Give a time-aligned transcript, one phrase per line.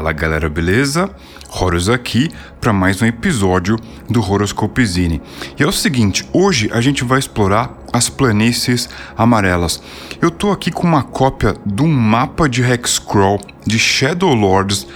[0.00, 1.10] Fala galera, beleza?
[1.50, 3.76] Horus aqui para mais um episódio
[4.08, 5.20] do Horoscope Zine.
[5.58, 9.82] E é o seguinte, hoje a gente vai explorar as planícies amarelas.
[10.18, 14.86] Eu tô aqui com uma cópia de um mapa de Hexcrawl de Shadow Lords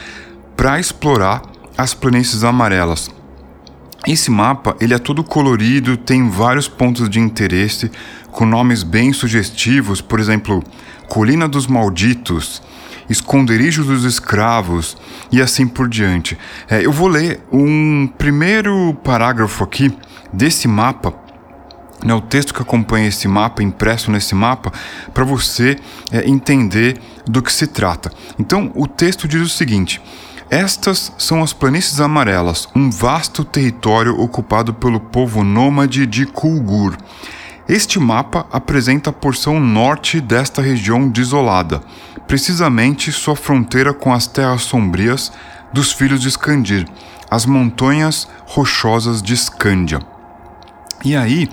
[0.56, 1.42] para explorar
[1.76, 3.10] as planícies amarelas.
[4.06, 7.92] Esse mapa ele é todo colorido, tem vários pontos de interesse
[8.32, 10.64] com nomes bem sugestivos, por exemplo,
[11.08, 12.62] Colina dos Malditos,
[13.08, 14.96] esconderijos dos escravos
[15.30, 16.38] e assim por diante.
[16.68, 19.92] É, eu vou ler um primeiro parágrafo aqui
[20.32, 21.24] desse mapa
[22.04, 24.70] né, o texto que acompanha esse mapa, impresso nesse mapa,
[25.14, 25.76] para você
[26.12, 28.12] é, entender do que se trata.
[28.38, 30.00] Então, o texto diz o seguinte:
[30.50, 36.94] Estas são as planícies amarelas, um vasto território ocupado pelo povo nômade de Kulgur.
[37.68, 41.80] Este mapa apresenta a porção norte desta região desolada,
[42.26, 45.32] precisamente sua fronteira com as terras sombrias
[45.72, 46.86] dos filhos de Skandir,
[47.30, 50.00] as montanhas rochosas de Skandia.
[51.02, 51.48] E aí,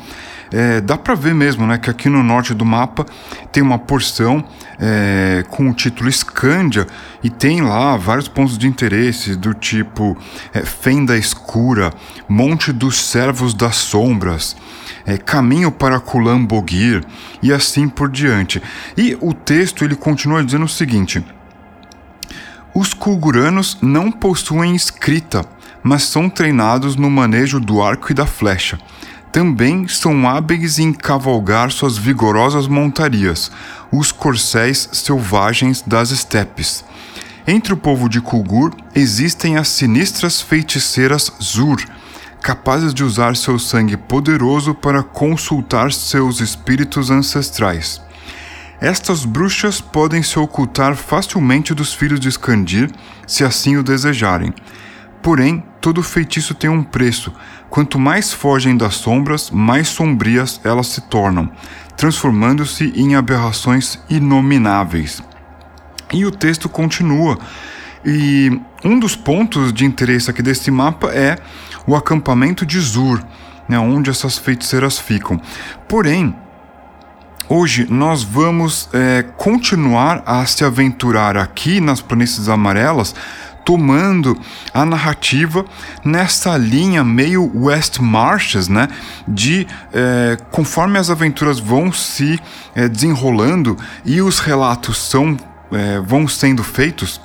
[0.52, 3.06] é, dá para ver mesmo né, que aqui no norte do mapa
[3.52, 4.44] tem uma porção
[4.78, 6.86] é, com o título Escândia
[7.24, 10.18] e tem lá vários pontos de interesse do tipo
[10.54, 11.94] é, Fenda Escura,
[12.28, 14.58] Monte dos Servos das Sombras,
[15.06, 17.04] é, Caminho para Kulambogir
[17.42, 18.62] e assim por diante.
[18.98, 21.24] E o texto ele continua dizendo o seguinte:
[22.74, 25.46] Os Kulguranos não possuem escrita,
[25.84, 28.78] mas são treinados no manejo do arco e da flecha
[29.32, 33.50] também são hábeis em cavalgar suas vigorosas montarias,
[33.92, 36.84] os corcéis selvagens das estepes.
[37.48, 41.78] Entre o povo de Kulgur existem as sinistras feiticeiras Zur,
[42.42, 48.02] capazes de usar seu sangue poderoso para consultar seus espíritos ancestrais.
[48.82, 52.90] Estas bruxas podem se ocultar facilmente dos filhos de Skandir,
[53.28, 54.52] se assim o desejarem.
[55.22, 57.32] Porém, todo feitiço tem um preço.
[57.70, 61.48] Quanto mais fogem das sombras, mais sombrias elas se tornam,
[61.96, 65.22] transformando-se em aberrações inomináveis.
[66.12, 67.38] E o texto continua.
[68.04, 71.38] E um dos pontos de interesse aqui desse mapa é
[71.86, 73.24] o acampamento de Zur,
[73.68, 75.40] né, onde essas feiticeiras ficam.
[75.88, 76.36] Porém,
[77.54, 83.14] Hoje nós vamos é, continuar a se aventurar aqui nas planícies amarelas,
[83.66, 84.40] tomando
[84.74, 85.66] a narrativa
[86.02, 88.88] nessa linha meio West Marches, né?
[89.28, 92.40] De é, conforme as aventuras vão se
[92.74, 95.36] é, desenrolando e os relatos são
[95.74, 97.20] é, vão sendo feitos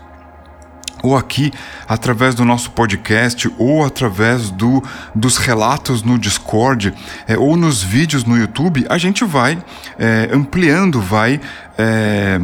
[1.02, 1.52] ou aqui
[1.88, 4.82] através do nosso podcast, ou através do,
[5.14, 6.92] dos relatos no Discord,
[7.26, 9.58] é, ou nos vídeos no YouTube, a gente vai
[9.98, 11.40] é, ampliando, vai
[11.78, 12.40] é,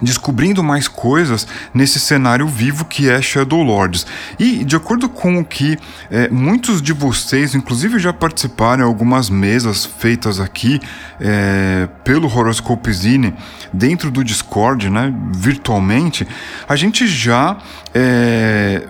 [0.00, 4.06] descobrindo mais coisas nesse cenário vivo que é Shadow Lords.
[4.38, 5.78] E de acordo com o que
[6.10, 10.80] é, muitos de vocês, inclusive, já participaram em algumas mesas feitas aqui
[11.20, 13.34] é, pelo Horoscope Zine
[13.72, 16.26] dentro do Discord, né, virtualmente,
[16.68, 17.58] a gente já
[17.94, 18.86] é,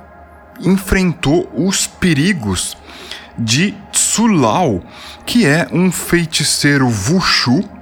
[0.60, 2.76] enfrentou os perigos
[3.38, 4.82] de Tsulau,
[5.24, 7.77] que é um feiticeiro Wushu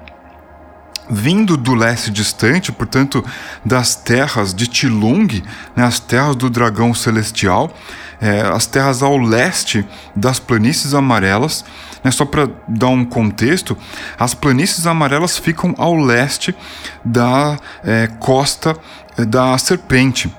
[1.08, 3.24] vindo do leste distante, portanto,
[3.64, 5.42] das terras de Tilung,
[5.74, 7.72] né, as terras do dragão celestial,
[8.20, 11.64] é, as terras ao leste das planícies amarelas.
[12.02, 13.76] Né, só para dar um contexto,
[14.18, 16.54] as planícies amarelas ficam ao leste
[17.04, 18.76] da é, costa
[19.16, 20.32] é, da serpente.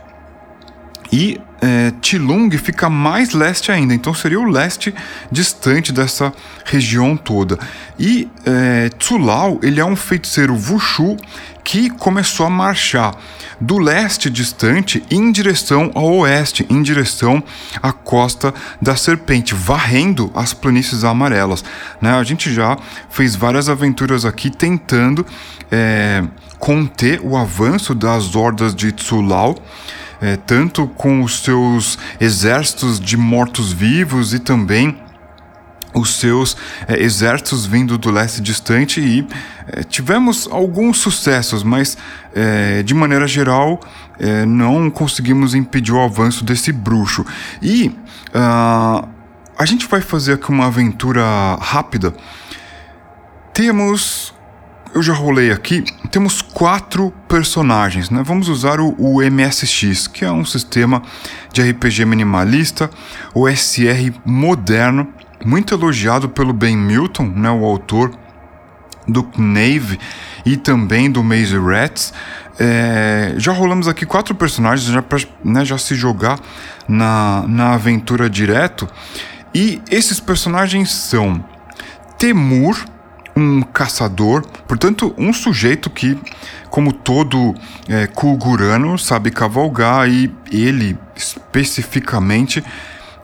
[1.12, 4.94] E é, Tilung fica mais leste ainda, então seria o leste
[5.32, 6.34] distante dessa
[6.66, 7.58] região toda.
[8.00, 11.18] E é, Tsulau, ele é um feiticeiro Wushu
[11.64, 13.14] que começou a marchar
[13.60, 17.44] do leste distante em direção ao oeste, em direção
[17.82, 21.66] à costa da serpente, varrendo as planícies amarelas.
[22.00, 22.12] Né?
[22.14, 22.78] A gente já
[23.10, 25.26] fez várias aventuras aqui tentando
[25.70, 26.24] é,
[26.58, 29.58] conter o avanço das hordas de Tsulau
[30.22, 34.98] é, tanto com os seus exércitos de mortos-vivos e também
[35.94, 36.56] os seus
[36.88, 39.28] é, exércitos vindo do leste distante e
[39.68, 41.98] é, tivemos alguns sucessos, mas
[42.34, 43.80] é, de maneira geral
[44.20, 47.26] é, não conseguimos impedir o avanço desse bruxo.
[47.62, 47.88] E
[48.30, 49.08] uh,
[49.58, 51.24] a gente vai fazer aqui uma aventura
[51.60, 52.14] rápida.
[53.54, 54.34] Temos
[54.94, 58.22] eu já rolei aqui, temos quatro personagens, né?
[58.24, 61.02] Vamos usar o, o, MSX, que é um sistema
[61.52, 62.90] de RPG minimalista,
[63.34, 65.08] o SR moderno,
[65.46, 68.12] muito elogiado pelo Ben Milton, né, o autor
[69.08, 70.00] do Knave
[70.46, 72.14] e também do Maze Rats.
[72.60, 76.40] É, já rolamos aqui quatro personagens já para né, já se jogar
[76.88, 78.88] na, na aventura direto.
[79.54, 81.44] E esses personagens são
[82.18, 82.84] Temur,
[83.38, 86.18] um caçador, portanto, um sujeito que,
[86.72, 87.54] como todo
[87.88, 92.64] é, Kulgurano, sabe cavalgar e ele especificamente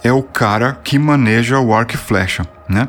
[0.03, 2.87] é o cara que maneja o arco e flecha, né?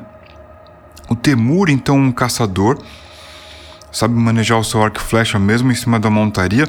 [1.08, 2.78] O Temur, então, um caçador,
[3.90, 6.68] sabe manejar o seu arco e flecha mesmo em cima da montaria.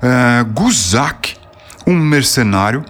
[0.00, 1.36] É, Guzak,
[1.86, 2.82] um mercenário.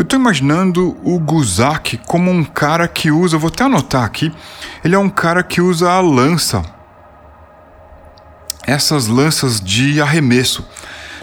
[0.00, 4.32] Eu estou imaginando o Guzak como um cara que usa, vou até anotar aqui,
[4.82, 6.62] ele é um cara que usa a lança.
[8.66, 10.66] Essas lanças de arremesso.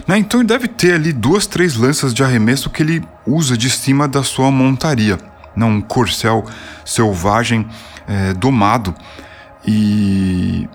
[0.06, 0.18] Né?
[0.18, 4.06] Então ele deve ter ali duas, três lanças de arremesso que ele usa de cima
[4.06, 5.18] da sua montaria.
[5.56, 5.66] Né?
[5.66, 6.44] Um corcel
[6.84, 7.68] selvagem
[8.06, 8.94] é, domado.
[9.66, 10.68] E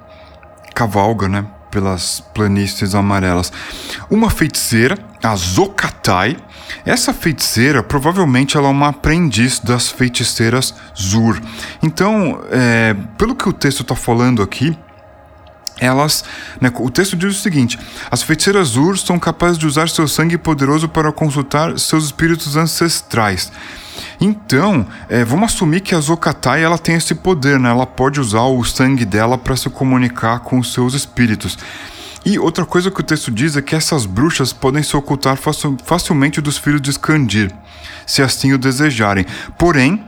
[0.75, 1.45] cavalga, né?
[1.71, 3.49] Pelas planícies amarelas.
[4.09, 6.37] Uma feiticeira, a Zokatai.
[6.85, 11.41] Essa feiticeira, provavelmente, ela é uma aprendiz das feiticeiras Zur.
[11.81, 14.77] Então, é, pelo que o texto está falando aqui,
[15.79, 16.23] elas,
[16.61, 17.79] né, o texto diz o seguinte:
[18.11, 23.51] as feiticeiras Zur são capazes de usar seu sangue poderoso para consultar seus espíritos ancestrais.
[24.19, 27.69] Então, é, vamos assumir que a Zokatai ela tem esse poder, né?
[27.69, 31.57] Ela pode usar o sangue dela para se comunicar com os seus espíritos.
[32.25, 35.37] E outra coisa que o texto diz é que essas bruxas podem se ocultar
[35.83, 37.51] facilmente dos filhos de Skandir,
[38.05, 39.25] se assim o desejarem.
[39.57, 40.03] Porém,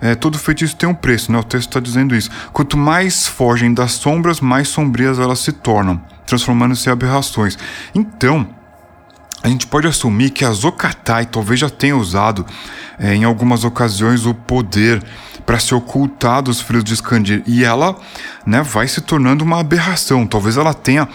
[0.00, 1.38] é, todo feitiço tem um preço, né?
[1.38, 2.30] O texto está dizendo isso.
[2.52, 7.56] Quanto mais fogem das sombras, mais sombrias elas se tornam, transformando-se em aberrações.
[7.94, 8.48] Então,
[9.42, 12.44] a gente pode assumir que a Zokatai talvez já tenha usado
[12.98, 15.02] é, em algumas ocasiões o poder
[15.46, 17.98] para se ocultar dos filhos de Skandir e ela
[18.44, 20.26] né, vai se tornando uma aberração.
[20.26, 21.08] Talvez ela tenha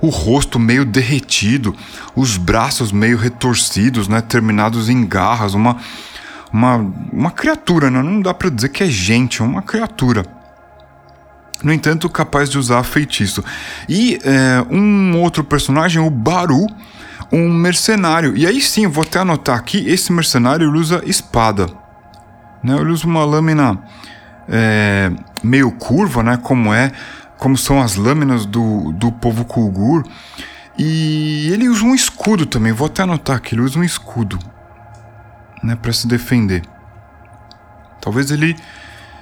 [0.00, 1.74] o rosto meio derretido,
[2.14, 5.76] os braços meio retorcidos, né, terminados em garras, uma,
[6.52, 6.76] uma,
[7.12, 8.02] uma criatura, né?
[8.02, 10.24] não dá para dizer que é gente, é uma criatura
[11.64, 13.42] no entanto, capaz de usar feitiço.
[13.88, 16.66] E é, um outro personagem, o Baru,
[17.34, 18.36] um mercenário.
[18.36, 21.66] E aí sim, vou até anotar aqui: esse mercenário usa espada.
[22.62, 22.76] Né?
[22.76, 23.82] Ele usa uma lâmina
[24.48, 25.10] é,
[25.42, 26.36] meio curva, né?
[26.36, 26.92] Como é,
[27.36, 30.04] como são as lâminas do, do povo Kulgur.
[30.78, 32.72] E ele usa um escudo também.
[32.72, 34.38] Vou até anotar aqui: ele usa um escudo,
[35.62, 35.74] né?
[35.74, 36.62] Para se defender.
[38.00, 38.54] Talvez ele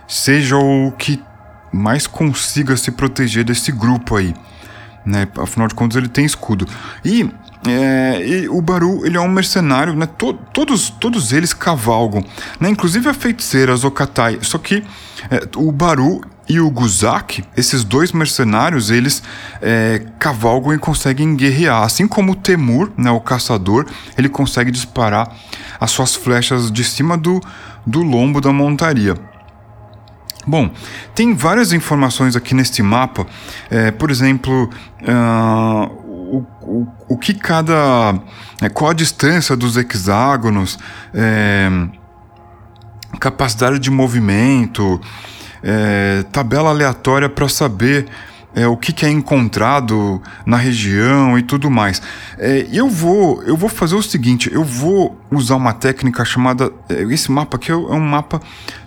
[0.06, 1.22] seja o que
[1.72, 4.34] mais consiga se proteger desse grupo aí.
[5.04, 5.26] Né?
[5.40, 6.66] Afinal de contas, ele tem escudo.
[7.04, 7.28] E
[7.66, 10.06] é, e o Baru ele é um mercenário, né?
[10.06, 12.24] To, todos, todos eles cavalgam,
[12.58, 12.68] né?
[12.68, 14.38] Inclusive a feiticeira Zokatai.
[14.42, 14.82] Só que
[15.30, 19.22] é, o Baru e o Guzak, esses dois mercenários, eles
[19.60, 21.82] é, cavalgam e conseguem guerrear.
[21.82, 23.86] Assim como o Temur, né, o caçador,
[24.18, 25.34] ele consegue disparar
[25.78, 27.40] as suas flechas de cima do,
[27.86, 29.14] do lombo da montaria.
[30.44, 30.70] Bom,
[31.14, 33.26] tem várias informações aqui neste mapa.
[33.70, 34.68] É, por exemplo,
[35.02, 36.01] uh,
[36.38, 38.14] o, o, que cada.
[38.60, 40.78] Né, qual a distância dos hexágonos,
[41.12, 41.68] é,
[43.20, 44.98] capacidade de movimento,
[45.62, 48.08] é, tabela aleatória para saber
[48.54, 52.00] é, o que, que, é encontrado na região e tudo mais.
[52.38, 57.02] É, eu vou eu vou fazer o seguinte, eu vou usar uma técnica chamada é,
[57.02, 58.40] esse mapa aqui é um mapa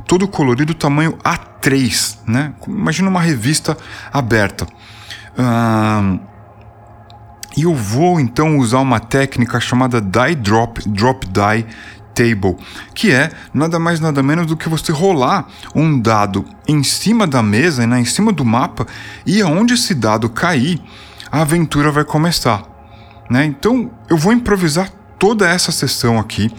[0.07, 2.53] todo colorido tamanho A3, né?
[2.67, 3.77] Imagina uma revista
[4.11, 4.65] aberta.
[7.55, 11.65] E eu vou então usar uma técnica chamada Die Drop, Drop Die
[12.13, 12.55] Table,
[12.93, 17.43] que é nada mais nada menos do que você rolar um dado em cima da
[17.43, 18.87] mesa, né, em cima do mapa,
[19.25, 20.81] e aonde esse dado cair,
[21.31, 22.63] a aventura vai começar.
[23.29, 23.45] Né?
[23.45, 26.51] Então eu vou improvisar toda essa sessão aqui.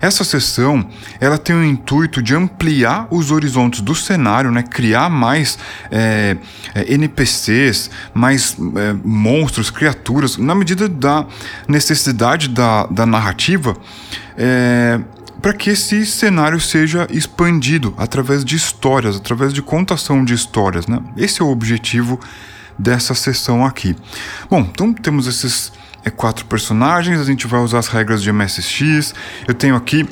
[0.00, 0.86] Essa sessão
[1.20, 4.62] ela tem o intuito de ampliar os horizontes do cenário, né?
[4.62, 5.58] criar mais
[5.90, 6.36] é,
[6.74, 11.26] é, NPCs, mais é, monstros, criaturas, na medida da
[11.68, 13.76] necessidade da, da narrativa.
[14.36, 15.00] É,
[15.40, 20.86] para que esse cenário seja expandido através de histórias, através de contação de histórias.
[20.86, 20.98] Né?
[21.18, 22.18] Esse é o objetivo
[22.78, 23.94] dessa sessão aqui.
[24.48, 25.70] Bom, então temos esses
[26.04, 29.14] é quatro personagens, a gente vai usar as regras de MSX.
[29.48, 30.06] Eu tenho aqui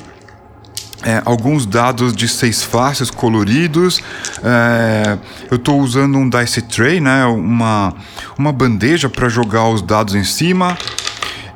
[1.03, 4.01] é, alguns dados de seis faces coloridos.
[4.43, 5.17] É,
[5.51, 7.93] eu estou usando um dice tray, né, uma,
[8.37, 10.77] uma bandeja para jogar os dados em cima.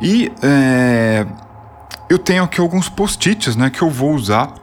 [0.02, 1.26] E é,
[2.10, 4.54] eu tenho aqui alguns post-its né, que eu vou usar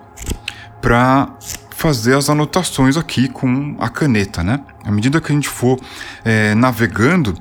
[0.81, 1.29] para
[1.77, 4.61] fazer as anotações aqui com a caneta, né?
[4.85, 5.79] À medida que a gente for
[6.25, 7.35] é, navegando,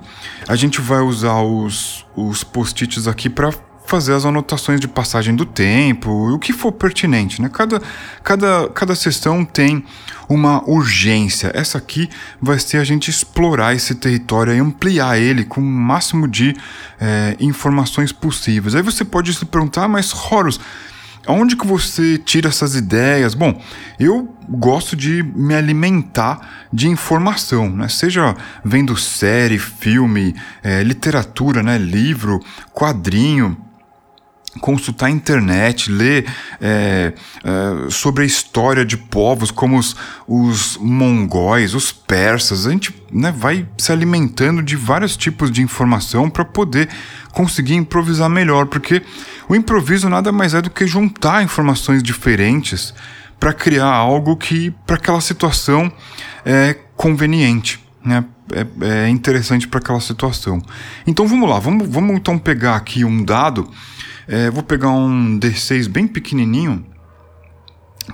[0.47, 3.51] a gente vai usar os, os post-its aqui para
[3.85, 7.49] fazer as anotações de passagem do tempo, o que for pertinente, né?
[7.49, 7.81] Cada,
[8.23, 9.85] cada, cada sessão tem
[10.27, 11.51] uma urgência.
[11.53, 12.09] Essa aqui
[12.41, 16.55] vai ser a gente explorar esse território e ampliar ele com o máximo de
[16.99, 18.73] é, informações possíveis.
[18.73, 20.59] Aí você pode se perguntar, mas Horus,
[21.27, 23.33] Onde que você tira essas ideias?
[23.33, 23.61] Bom,
[23.97, 27.87] eu gosto de me alimentar de informação, né?
[27.87, 31.77] Seja vendo série, filme, é, literatura, né?
[31.77, 32.41] Livro,
[32.73, 33.57] quadrinho,
[34.59, 36.25] consultar a internet, ler
[36.61, 39.95] é, é, sobre a história de povos como os,
[40.27, 42.67] os mongóis, os persas.
[42.67, 46.89] A gente né, vai se alimentando de vários tipos de informação para poder
[47.31, 49.01] conseguir improvisar melhor, porque
[49.49, 52.93] o improviso nada mais é do que juntar informações diferentes
[53.39, 55.91] para criar algo que para aquela situação
[56.45, 57.81] é conveniente.
[58.03, 60.61] Né, é, é interessante para aquela situação.
[61.07, 63.69] Então vamos lá, vamos, vamos então pegar aqui um dado
[64.27, 66.85] é, vou pegar um D6 bem pequenininho,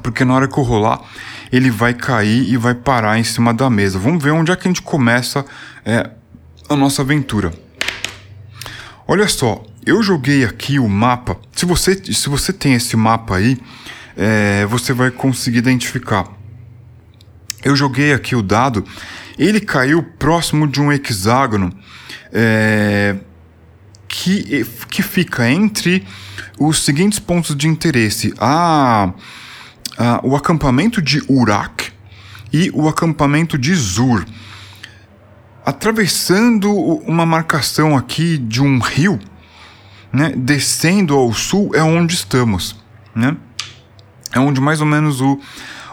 [0.03, 1.01] porque na hora que eu rolar,
[1.51, 3.97] ele vai cair e vai parar em cima da mesa.
[3.97, 5.45] Vamos ver onde é que a gente começa
[5.85, 6.09] é,
[6.67, 7.51] a nossa aventura.
[9.07, 11.37] Olha só, eu joguei aqui o mapa.
[11.55, 13.57] Se você, se você tem esse mapa aí,
[14.15, 16.27] é, você vai conseguir identificar.
[17.63, 18.85] Eu joguei aqui o dado,
[19.37, 21.73] ele caiu próximo de um hexágono.
[22.31, 23.15] É,
[24.09, 26.05] que, que fica entre
[26.59, 29.13] os seguintes pontos de interesse: a,
[29.97, 31.93] a, o acampamento de Urak
[32.51, 34.25] e o acampamento de Zur.
[35.63, 39.19] Atravessando uma marcação aqui de um rio,
[40.11, 42.75] né, descendo ao sul, é onde estamos.
[43.13, 43.37] Né?
[44.33, 45.39] É onde mais ou menos o,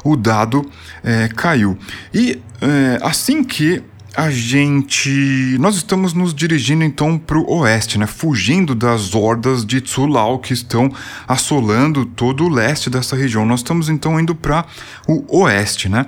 [0.03, 0.71] o dado
[1.05, 1.77] é, caiu.
[2.15, 3.83] E é, assim que
[4.17, 5.57] a gente.
[5.61, 8.07] Nós estamos nos dirigindo então para o oeste, né?
[8.07, 10.91] Fugindo das hordas de Tsulau que estão
[11.29, 13.45] assolando todo o leste dessa região.
[13.45, 14.65] Nós estamos então indo para
[15.07, 16.07] o oeste, né?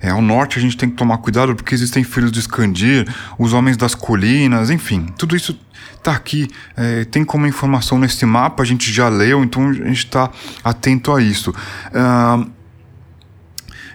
[0.00, 3.06] É, ao norte a gente tem que tomar cuidado porque existem filhos de Skandir,
[3.38, 5.56] os homens das colinas, enfim, tudo isso
[6.02, 9.98] tá aqui, é, tem como informação nesse mapa, a gente já leu, então a gente
[9.98, 10.28] está
[10.64, 11.50] atento a isso.
[11.50, 12.50] Uh,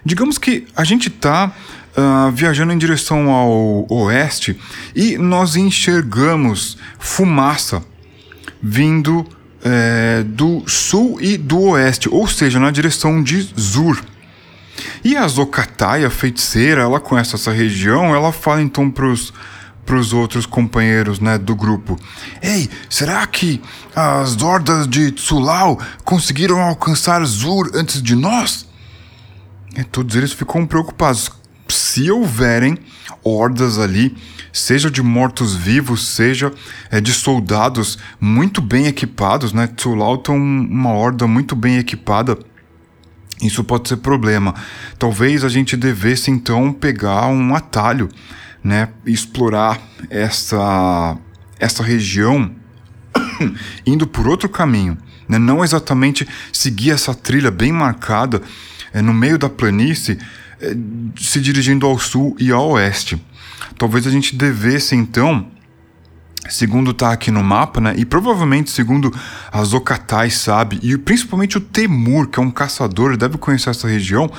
[0.02, 1.52] digamos que a gente está
[1.98, 4.58] uh, viajando em direção ao oeste
[4.94, 7.82] e nós enxergamos fumaça
[8.62, 9.26] vindo
[9.62, 14.00] é, do sul e do oeste, ou seja, na direção de Zur.
[15.04, 19.32] E a Zokatai, a feiticeira, ela conhece essa região, ela fala então pros
[19.84, 21.98] para os outros companheiros né, do grupo.
[22.42, 23.58] Ei, será que
[23.96, 28.68] as hordas de Tsulau conseguiram alcançar Zur antes de nós?
[29.74, 31.30] E todos eles ficam preocupados
[31.68, 32.78] se houverem
[33.22, 34.16] hordas ali,
[34.52, 36.52] seja de mortos-vivos, seja
[36.90, 39.66] é, de soldados muito bem equipados, né?
[39.66, 42.38] Tsulau tem uma horda muito bem equipada.
[43.40, 44.54] Isso pode ser problema.
[44.98, 48.08] Talvez a gente devesse então pegar um atalho,
[48.62, 48.88] né?
[49.06, 51.16] Explorar essa,
[51.58, 52.50] essa região
[53.86, 54.98] indo por outro caminho.
[55.28, 55.38] Né?
[55.38, 58.42] Não exatamente seguir essa trilha bem marcada
[58.92, 60.18] é, no meio da planície
[61.16, 63.20] se dirigindo ao sul e ao oeste.
[63.76, 65.46] Talvez a gente devesse então
[66.48, 67.94] segundo está aqui no mapa, né?
[67.96, 69.14] E provavelmente, segundo
[69.52, 74.30] as Okatai sabe, e principalmente o Temur, que é um caçador, deve conhecer essa região,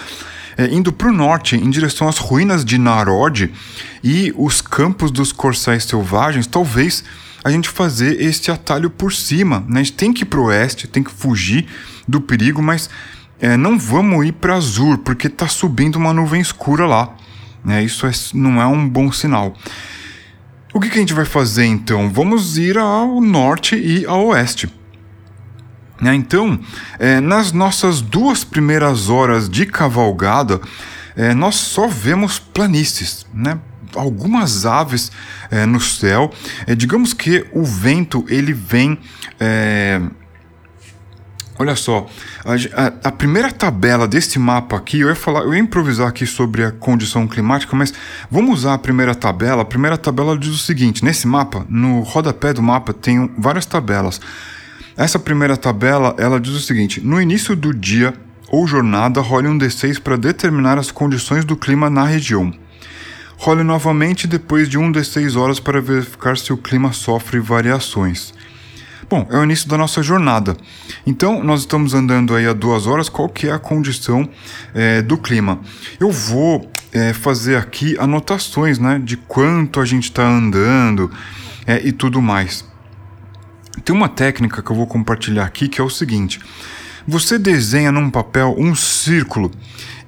[0.57, 3.51] é, indo para o norte, em direção às ruínas de Narod
[4.03, 7.03] e os campos dos corcéis selvagens, talvez
[7.43, 9.79] a gente fazer este atalho por cima, né?
[9.79, 11.67] A gente tem que ir para oeste, tem que fugir
[12.07, 12.89] do perigo, mas
[13.41, 17.15] é, não vamos ir para Azur, porque está subindo uma nuvem escura lá.
[17.63, 17.83] Né?
[17.83, 19.55] Isso é, não é um bom sinal.
[20.73, 22.09] O que, que, a gente vai fazer então?
[22.11, 24.69] Vamos ir ao norte e ao oeste.
[25.99, 26.13] Né?
[26.15, 26.59] Então,
[26.97, 30.61] é, nas nossas duas primeiras horas de cavalgada,
[31.15, 33.59] é, nós só vemos planícies, né?
[33.95, 35.11] algumas aves
[35.49, 36.31] é, no céu.
[36.67, 38.97] É, digamos que o vento ele vem
[39.39, 40.01] é,
[41.61, 42.07] Olha só,
[42.45, 46.25] a, a, a, primeira tabela desse mapa aqui, eu ia falar, eu ia improvisar aqui
[46.25, 47.93] sobre a condição climática, mas
[48.31, 49.63] vamos usar a primeira tabela.
[49.63, 54.21] A primeira tabela diz o seguinte: nesse mapa, no rodapé do mapa, tem várias tabelas.
[54.95, 58.13] Essa primeira tabela, ela diz o seguinte: no início do dia
[58.47, 62.53] ou jornada, role um D6 para determinar as condições do clima na região.
[63.35, 68.33] Role novamente depois de um D6 horas para verificar se o clima sofre variações.
[69.07, 70.57] Bom, é o início da nossa jornada.
[71.05, 73.07] Então, nós estamos andando aí há duas horas.
[73.07, 74.27] Qual que é a condição
[74.73, 75.59] é, do clima?
[75.99, 81.11] Eu vou é, fazer aqui anotações, né, de quanto a gente está andando
[81.65, 82.65] é, e tudo mais.
[83.85, 86.39] Tem uma técnica que eu vou compartilhar aqui que é o seguinte:
[87.07, 89.51] você desenha num papel um círculo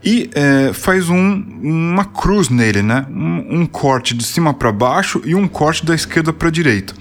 [0.03, 3.05] e é, faz um, uma cruz nele, né?
[3.10, 6.93] Um, um corte de cima para baixo e um corte da esquerda para a direita.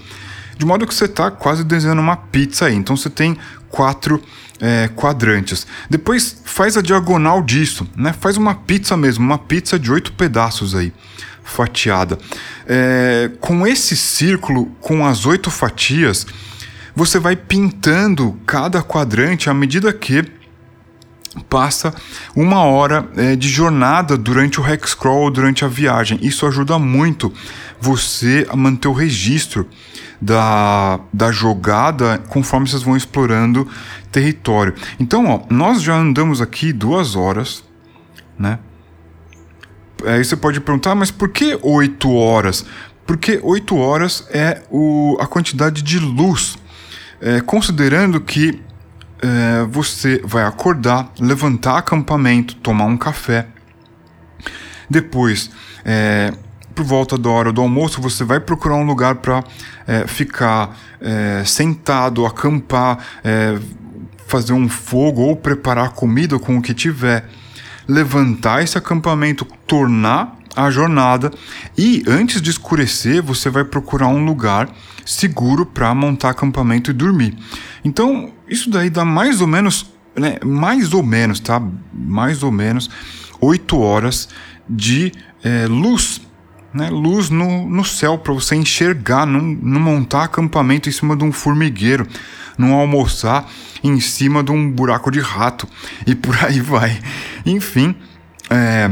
[0.60, 2.74] De modo que você está quase desenhando uma pizza aí.
[2.74, 3.34] Então você tem
[3.70, 4.22] quatro
[4.60, 5.66] é, quadrantes.
[5.88, 8.12] Depois faz a diagonal disso, né?
[8.12, 10.92] Faz uma pizza mesmo, uma pizza de oito pedaços aí,
[11.42, 12.18] fatiada.
[12.66, 16.26] É, com esse círculo, com as oito fatias,
[16.94, 20.22] você vai pintando cada quadrante à medida que
[21.48, 21.94] passa
[22.36, 26.18] uma hora é, de jornada durante o Hexcrawl, durante a viagem.
[26.20, 27.32] Isso ajuda muito
[27.80, 29.66] você a manter o registro
[30.20, 33.66] da, da jogada conforme vocês vão explorando
[34.12, 34.74] território.
[34.98, 37.64] Então, ó, nós já andamos aqui duas horas,
[38.38, 38.58] né?
[40.04, 42.64] Aí você pode perguntar, mas por que oito horas?
[43.06, 46.56] Porque oito horas é o, a quantidade de luz,
[47.20, 48.62] é, considerando que
[49.20, 53.46] é, você vai acordar, levantar acampamento, tomar um café.
[54.88, 55.50] Depois,
[55.84, 56.32] é,
[56.80, 59.44] por volta da hora do almoço, você vai procurar um lugar para
[59.86, 63.58] é, ficar é, sentado, acampar, é,
[64.26, 67.28] fazer um fogo ou preparar comida com o que tiver.
[67.86, 71.30] Levantar esse acampamento, tornar a jornada
[71.76, 74.70] e antes de escurecer, você vai procurar um lugar
[75.04, 77.36] seguro para montar acampamento e dormir.
[77.84, 81.62] Então, isso daí dá mais ou menos, né, mais ou menos, tá?
[81.92, 82.88] Mais ou menos
[83.38, 84.30] 8 horas
[84.66, 85.12] de
[85.44, 86.22] é, luz,
[86.72, 86.88] né?
[86.90, 91.32] Luz no, no céu para você enxergar, não, não montar acampamento em cima de um
[91.32, 92.06] formigueiro,
[92.56, 93.50] não almoçar
[93.82, 95.68] em cima de um buraco de rato
[96.06, 96.98] e por aí vai.
[97.44, 97.94] Enfim,
[98.48, 98.90] é,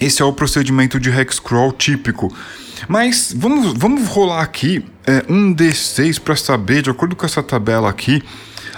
[0.00, 2.34] esse é o procedimento de hexcrawl típico.
[2.88, 7.90] Mas vamos, vamos rolar aqui é, um D6 para saber, de acordo com essa tabela
[7.90, 8.22] aqui,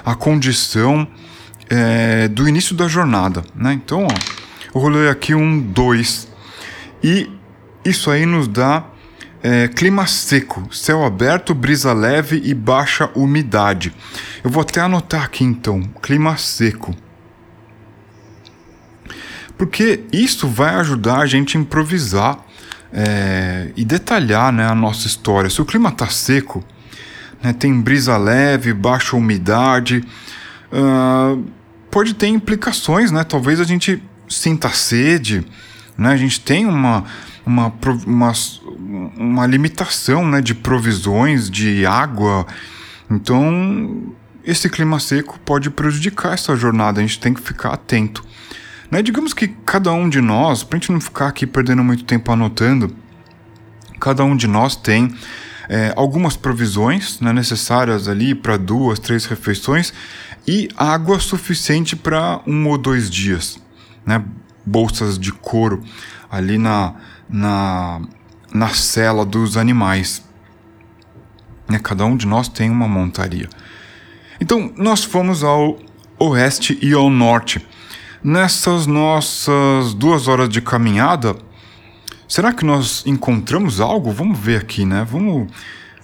[0.04, 1.06] a condição
[1.70, 3.44] é, do início da jornada.
[3.54, 3.72] Né?
[3.72, 6.28] Então, ó, eu rolei aqui um 2.
[7.04, 7.30] E
[7.84, 8.84] isso aí nos dá
[9.42, 13.92] é, clima seco, céu aberto, brisa leve e baixa umidade.
[14.44, 16.94] Eu vou até anotar aqui então: clima seco.
[19.58, 22.38] Porque isso vai ajudar a gente a improvisar
[22.92, 25.50] é, e detalhar né, a nossa história.
[25.50, 26.64] Se o clima está seco,
[27.42, 30.04] né, tem brisa leve, baixa umidade,
[30.72, 31.44] uh,
[31.90, 33.24] pode ter implicações, né?
[33.24, 35.44] Talvez a gente sinta sede,
[35.96, 36.10] né?
[36.10, 37.04] A gente tem uma,
[37.44, 37.72] uma,
[38.06, 38.32] uma,
[39.16, 42.46] uma limitação né, de provisões, de água.
[43.10, 48.24] Então, esse clima seco pode prejudicar essa jornada, a gente tem que ficar atento.
[48.90, 49.02] Né?
[49.02, 52.30] Digamos que cada um de nós, para a gente não ficar aqui perdendo muito tempo
[52.32, 52.94] anotando,
[53.98, 55.14] cada um de nós tem
[55.68, 59.92] é, algumas provisões né, necessárias ali para duas, três refeições
[60.46, 63.58] e água suficiente para um ou dois dias.
[64.04, 64.22] Né?
[64.66, 65.82] Bolsas de couro
[66.30, 66.94] ali na,
[67.32, 68.00] na,
[68.52, 70.22] na cela dos animais.
[71.68, 71.80] Né?
[71.82, 73.48] Cada um de nós tem uma montaria.
[74.40, 75.78] Então, nós fomos ao
[76.18, 77.66] oeste e ao norte.
[78.22, 81.36] Nessas nossas duas horas de caminhada,
[82.28, 84.12] será que nós encontramos algo?
[84.12, 85.04] Vamos ver aqui, né?
[85.10, 85.48] Vamos,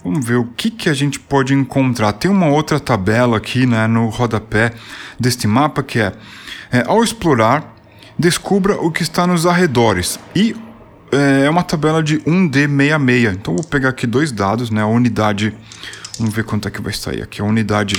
[0.03, 2.13] vamos ver o que, que a gente pode encontrar.
[2.13, 4.73] Tem uma outra tabela aqui né, no rodapé
[5.19, 6.13] deste mapa que é,
[6.73, 7.77] é ao explorar,
[8.19, 10.19] descubra o que está nos arredores.
[10.35, 10.57] E
[11.13, 13.33] é, é uma tabela de 1D66.
[13.35, 14.83] Então vou pegar aqui dois dados, né?
[14.83, 15.55] A unidade.
[16.19, 17.41] Vamos ver quanto é que vai sair aqui.
[17.41, 17.95] A unidade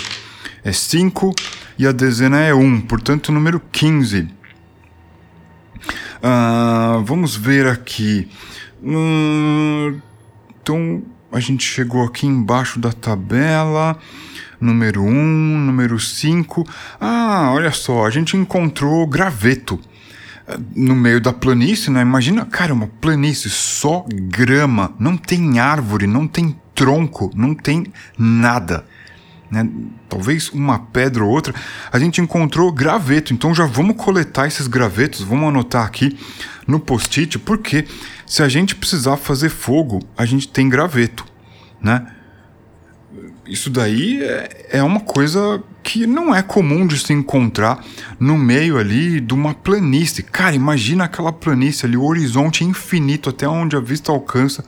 [0.63, 1.34] é 5
[1.78, 4.28] e a dezena é 1, portanto, número 15.
[6.22, 8.28] Ah, vamos ver aqui.
[8.84, 10.00] Hum,
[10.62, 13.98] então, a gente chegou aqui embaixo da tabela.
[14.60, 16.67] Número 1, número 5.
[17.00, 19.80] Ah, olha só, a gente encontrou graveto
[20.76, 22.02] no meio da planície, né?
[22.02, 27.86] Imagina, cara, uma planície só grama, não tem árvore, não tem tronco, não tem
[28.18, 28.86] nada
[29.52, 29.68] né,
[30.08, 31.54] talvez uma pedra ou outra,
[31.92, 33.34] a gente encontrou graveto.
[33.34, 36.18] Então já vamos coletar esses gravetos, vamos anotar aqui
[36.68, 37.86] no post-it, porque
[38.26, 41.26] se a gente precisar fazer fogo, a gente tem graveto,
[41.82, 42.16] né?
[43.50, 47.84] Isso daí é, é uma coisa que não é comum de se encontrar
[48.20, 50.22] no meio ali de uma planície.
[50.22, 54.64] Cara, imagina aquela planície ali, o horizonte infinito até onde a vista alcança,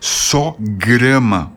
[0.00, 1.52] só grama,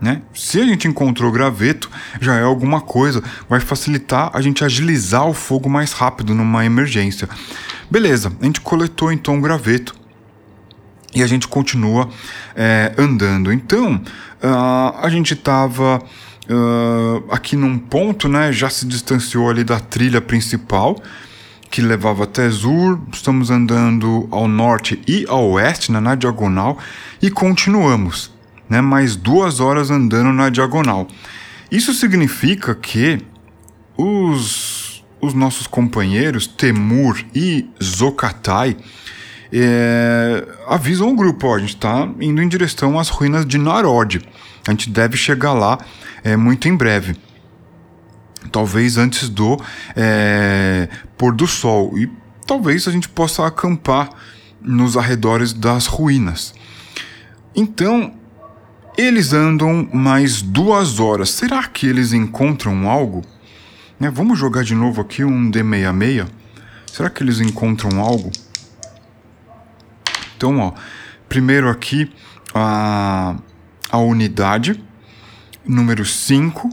[0.00, 0.22] Né?
[0.32, 5.34] Se a gente encontrou graveto, já é alguma coisa, vai facilitar a gente agilizar o
[5.34, 7.28] fogo mais rápido numa emergência.
[7.90, 9.99] Beleza, a gente coletou então o graveto
[11.14, 12.08] e a gente continua
[12.54, 13.52] é, andando.
[13.52, 18.52] Então, uh, a gente estava uh, ah, aqui num ponto, né?
[18.52, 21.00] Já se distanciou ali da trilha principal
[21.70, 23.00] que levava até Zur.
[23.12, 26.76] Estamos andando ao norte e ao oeste, né, na diagonal,
[27.22, 28.32] e continuamos
[28.68, 31.06] né, mais duas horas andando na diagonal.
[31.70, 33.20] Isso significa que
[33.96, 38.76] os, os nossos companheiros Temur e Zokatai
[39.52, 44.20] é, avisam o grupo: ó, a gente está indo em direção às ruínas de Narod.
[44.66, 45.78] A gente deve chegar lá
[46.22, 47.16] é, muito em breve.
[48.52, 49.60] Talvez antes do
[49.96, 51.98] é, pôr do sol.
[51.98, 52.10] E
[52.46, 54.10] talvez a gente possa acampar
[54.60, 56.54] nos arredores das ruínas.
[57.54, 58.14] Então,
[58.96, 61.30] eles andam mais duas horas.
[61.30, 63.22] Será que eles encontram algo?
[63.98, 66.26] Né, vamos jogar de novo aqui um D66.
[66.86, 68.30] Será que eles encontram algo?
[70.40, 70.72] Então, ó,
[71.28, 72.10] primeiro aqui
[72.54, 73.36] a,
[73.90, 74.82] a unidade,
[75.66, 76.70] número 5,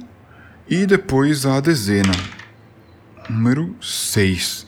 [0.70, 2.14] e depois a dezena,
[3.30, 4.66] número 6.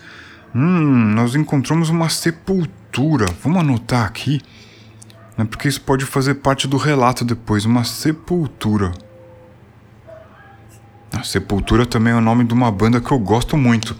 [0.53, 3.27] Hum, nós encontramos uma sepultura.
[3.41, 4.41] Vamos anotar aqui
[5.37, 5.45] né?
[5.45, 8.91] porque isso pode fazer parte do relato depois, uma sepultura.
[11.11, 13.95] A Sepultura também é o nome de uma banda que eu gosto muito.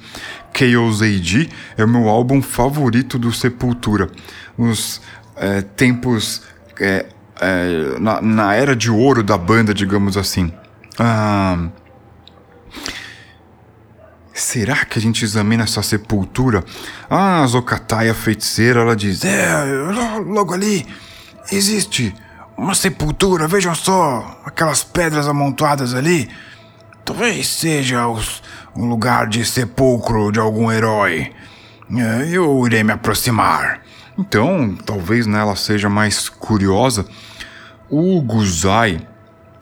[0.59, 4.09] Chaos AD é o meu álbum favorito do Sepultura.
[4.57, 5.01] Os
[5.37, 6.41] é, tempos
[6.79, 7.05] é,
[7.39, 10.51] é, na, na, era de ouro da banda, digamos assim.
[10.97, 11.69] Ah,
[14.33, 16.63] será que a gente examina essa sepultura?
[17.09, 19.47] Ah, a Zokatai, a feiticeira, ela diz: É,
[20.25, 20.85] logo ali
[21.51, 22.13] Existe
[22.55, 26.29] uma sepultura, vejam só, aquelas pedras amontoadas ali.
[27.03, 28.43] Talvez seja os,
[28.75, 31.31] um lugar de sepulcro de algum herói.
[31.91, 33.81] É, eu irei me aproximar.
[34.17, 37.05] Então, talvez nela seja mais curiosa.
[37.89, 38.99] O Guzai,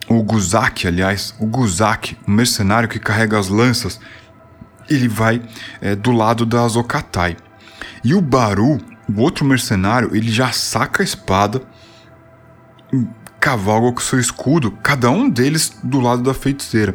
[0.10, 4.00] o Guzaki, aliás, o Guzaki, o mercenário que carrega as lanças,
[4.90, 5.42] ele vai
[5.82, 7.38] é, do lado da Zokatai.
[8.04, 11.62] E o Baru, o outro mercenário, ele já saca a espada
[13.40, 16.94] cavalga com seu escudo, cada um deles do lado da feiticeira.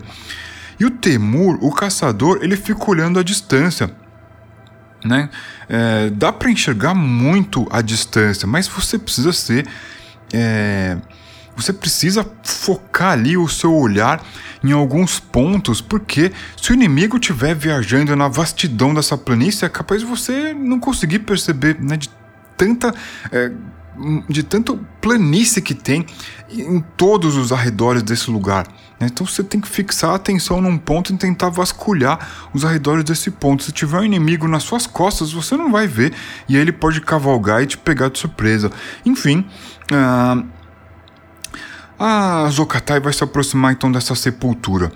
[0.83, 3.89] E o Temur, o caçador, ele fica olhando a distância.
[5.05, 5.31] Né?
[5.69, 9.65] É, dá para enxergar muito a distância, mas você precisa ser.
[10.33, 10.99] É,
[11.55, 14.27] você precisa focar ali o seu olhar
[14.65, 20.01] em alguns pontos, porque se o inimigo estiver viajando na vastidão dessa planície, é capaz
[20.01, 22.11] de você não conseguir perceber né, de
[22.57, 22.93] tanta.
[23.31, 23.53] É,
[24.29, 26.07] de tanto planície que tem
[26.49, 28.67] em todos os arredores desse lugar.
[28.99, 29.09] Né?
[29.11, 33.31] Então você tem que fixar a atenção num ponto e tentar vasculhar os arredores desse
[33.31, 33.63] ponto.
[33.63, 36.13] Se tiver um inimigo nas suas costas, você não vai ver
[36.49, 38.71] e aí ele pode cavalgar e te pegar de surpresa.
[39.05, 39.45] Enfim,
[39.93, 40.47] uh,
[41.99, 44.91] a Zokatai vai se aproximar então dessa sepultura.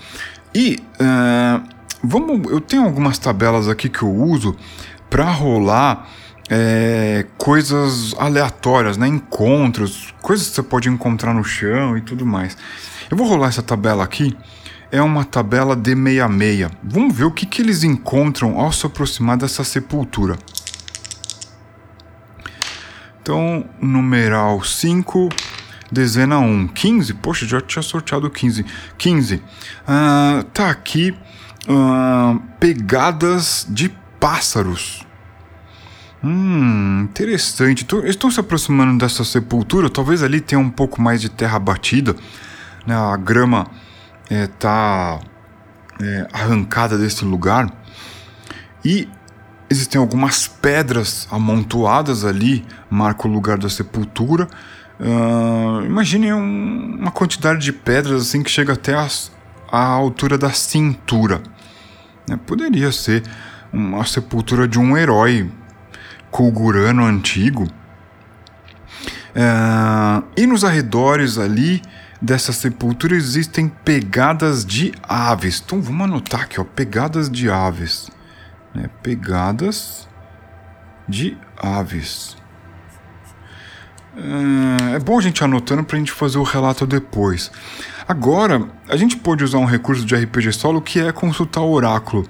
[0.54, 1.62] E uh,
[2.02, 4.56] vamos, eu tenho algumas tabelas aqui que eu uso
[5.10, 6.08] para rolar
[6.48, 9.06] é, coisas aleatórias, né?
[9.08, 12.56] encontros, coisas que você pode encontrar no chão e tudo mais.
[13.10, 14.36] Eu vou rolar essa tabela aqui.
[14.90, 16.70] É uma tabela D66.
[16.82, 20.38] Vamos ver o que, que eles encontram ao se aproximar dessa sepultura.
[23.20, 25.28] Então, numeral 5,
[25.90, 27.14] dezena 1, 15.
[27.14, 28.64] Poxa, já tinha sorteado 15.
[28.96, 29.42] 15.
[29.86, 31.12] Ah, tá aqui
[31.68, 33.88] ah, pegadas de
[34.20, 35.05] pássaros.
[36.24, 37.84] Hum, interessante.
[37.84, 39.90] Então, estão se aproximando dessa sepultura.
[39.90, 42.16] Talvez ali tenha um pouco mais de terra batida.
[42.86, 42.94] Né?
[42.94, 43.66] A grama
[44.30, 45.20] está
[46.00, 47.70] é, é, arrancada desse lugar.
[48.84, 49.08] E
[49.68, 54.48] existem algumas pedras amontoadas ali, marca o lugar da sepultura.
[54.98, 59.30] Uh, imagine um, uma quantidade de pedras assim que chega até as,
[59.70, 61.42] a altura da cintura.
[62.28, 62.38] Né?
[62.46, 63.22] Poderia ser
[63.72, 65.50] uma sepultura de um herói
[66.36, 67.64] Kulgurano antigo.
[69.34, 71.80] Uh, e nos arredores ali
[72.20, 75.62] dessa sepultura existem pegadas de aves.
[75.64, 78.10] Então vamos anotar aqui, ó, pegadas de aves.
[78.74, 78.90] Né?
[79.02, 80.06] Pegadas
[81.08, 82.36] de aves.
[84.14, 87.50] Uh, é bom a gente anotando para a gente fazer o relato depois.
[88.06, 92.28] Agora, a gente pode usar um recurso de RPG solo que é consultar o oráculo.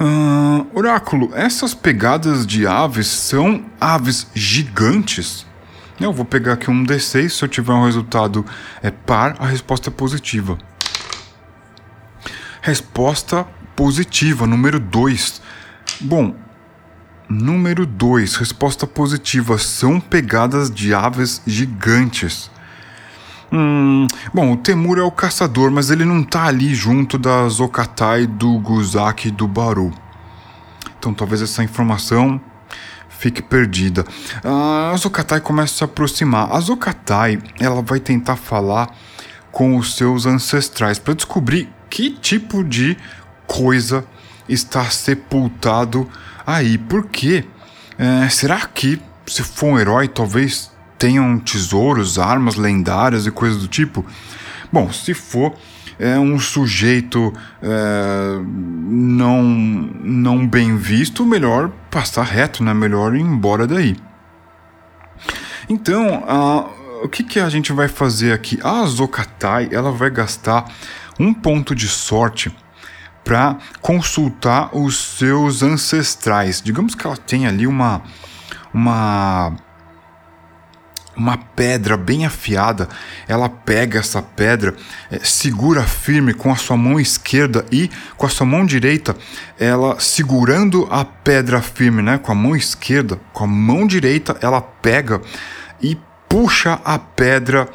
[0.00, 5.44] Uh, oráculo, essas pegadas de aves são aves gigantes?
[6.00, 8.46] Eu vou pegar aqui um D6, se eu tiver um resultado
[8.80, 10.56] é par, a resposta é positiva.
[12.62, 15.42] Resposta positiva, número 2.
[16.00, 16.36] Bom,
[17.28, 22.48] número 2, resposta positiva, são pegadas de aves gigantes.
[23.50, 28.26] Hum, bom, o Temur é o caçador, mas ele não tá ali junto da Zokatai,
[28.26, 29.92] do Guzaki e do Baru.
[30.98, 32.40] Então talvez essa informação
[33.08, 34.04] fique perdida.
[34.44, 36.52] A Zokatai começa a se aproximar.
[36.52, 38.94] A Zokatai, ela vai tentar falar
[39.50, 42.96] com os seus ancestrais para descobrir que tipo de
[43.46, 44.04] coisa
[44.48, 46.08] está sepultado
[46.46, 46.76] aí.
[46.76, 47.44] Por quê?
[47.98, 53.68] É, será que se for um herói, talvez tenham tesouros, armas lendárias e coisas do
[53.68, 54.04] tipo?
[54.72, 55.54] Bom, se for
[55.98, 62.72] é um sujeito é, não, não bem visto, melhor passar reto, né?
[62.72, 63.96] Melhor ir embora daí.
[65.68, 68.58] Então, a, o que, que a gente vai fazer aqui?
[68.62, 70.70] A Zokatai, ela vai gastar
[71.18, 72.54] um ponto de sorte
[73.24, 76.62] para consultar os seus ancestrais.
[76.62, 78.02] Digamos que ela tem ali uma
[78.72, 79.56] uma
[81.18, 82.88] uma pedra bem afiada.
[83.26, 84.74] Ela pega essa pedra,
[85.10, 89.16] é, segura firme com a sua mão esquerda e com a sua mão direita,
[89.58, 94.60] ela segurando a pedra firme, né, com a mão esquerda, com a mão direita, ela
[94.60, 95.20] pega
[95.82, 97.68] e puxa a pedra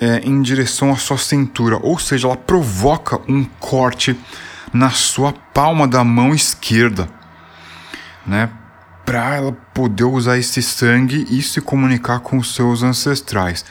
[0.00, 4.18] é, em direção à sua cintura, ou seja, ela provoca um corte
[4.72, 7.08] na sua palma da mão esquerda,
[8.26, 8.50] né?
[9.10, 13.64] Para ela poder usar esse sangue e se comunicar com os seus ancestrais.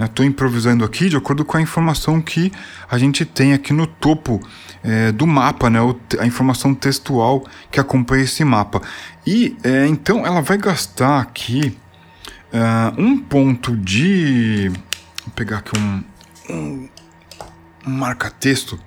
[0.00, 0.30] Estou né?
[0.30, 2.50] improvisando aqui de acordo com a informação que
[2.90, 4.40] a gente tem aqui no topo
[4.82, 5.80] é, do mapa, né?
[6.18, 8.80] a informação textual que acompanha esse mapa.
[9.26, 11.76] E é, então ela vai gastar aqui
[12.50, 14.70] uh, um ponto de.
[14.70, 16.04] Vou pegar aqui um,
[16.48, 16.88] um,
[17.86, 18.80] um marca-texto.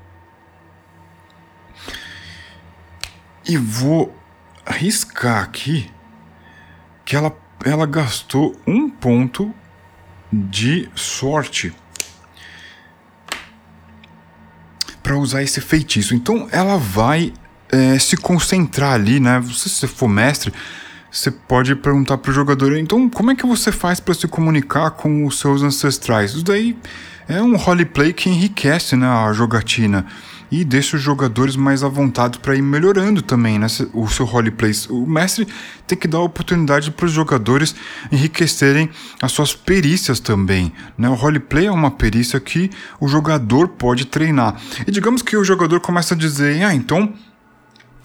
[3.48, 4.17] E vou
[4.65, 5.91] riscar aqui
[7.10, 9.52] que ela, ela gastou um ponto
[10.32, 11.74] de sorte
[15.02, 16.13] para usar esse feitiço.
[16.13, 17.34] Então ela vai
[17.72, 19.41] é, se concentrar ali, né?
[19.41, 20.54] Se você for mestre,
[21.12, 24.91] você pode perguntar para o jogador: então como é que você faz para se comunicar
[24.91, 26.34] com os seus ancestrais?
[26.34, 26.78] Isso daí
[27.28, 30.06] é um roleplay que enriquece né, a jogatina
[30.52, 34.72] e deixa os jogadores mais à vontade para ir melhorando também né, o seu roleplay.
[34.90, 35.48] O mestre
[35.88, 37.76] tem que dar oportunidade para os jogadores
[38.12, 38.90] enriquecerem
[39.22, 40.72] as suas perícias também.
[40.98, 41.10] Né?
[41.10, 44.60] O roleplay é uma perícia que o jogador pode treinar.
[44.86, 47.14] E digamos que o jogador começa a dizer: ah, então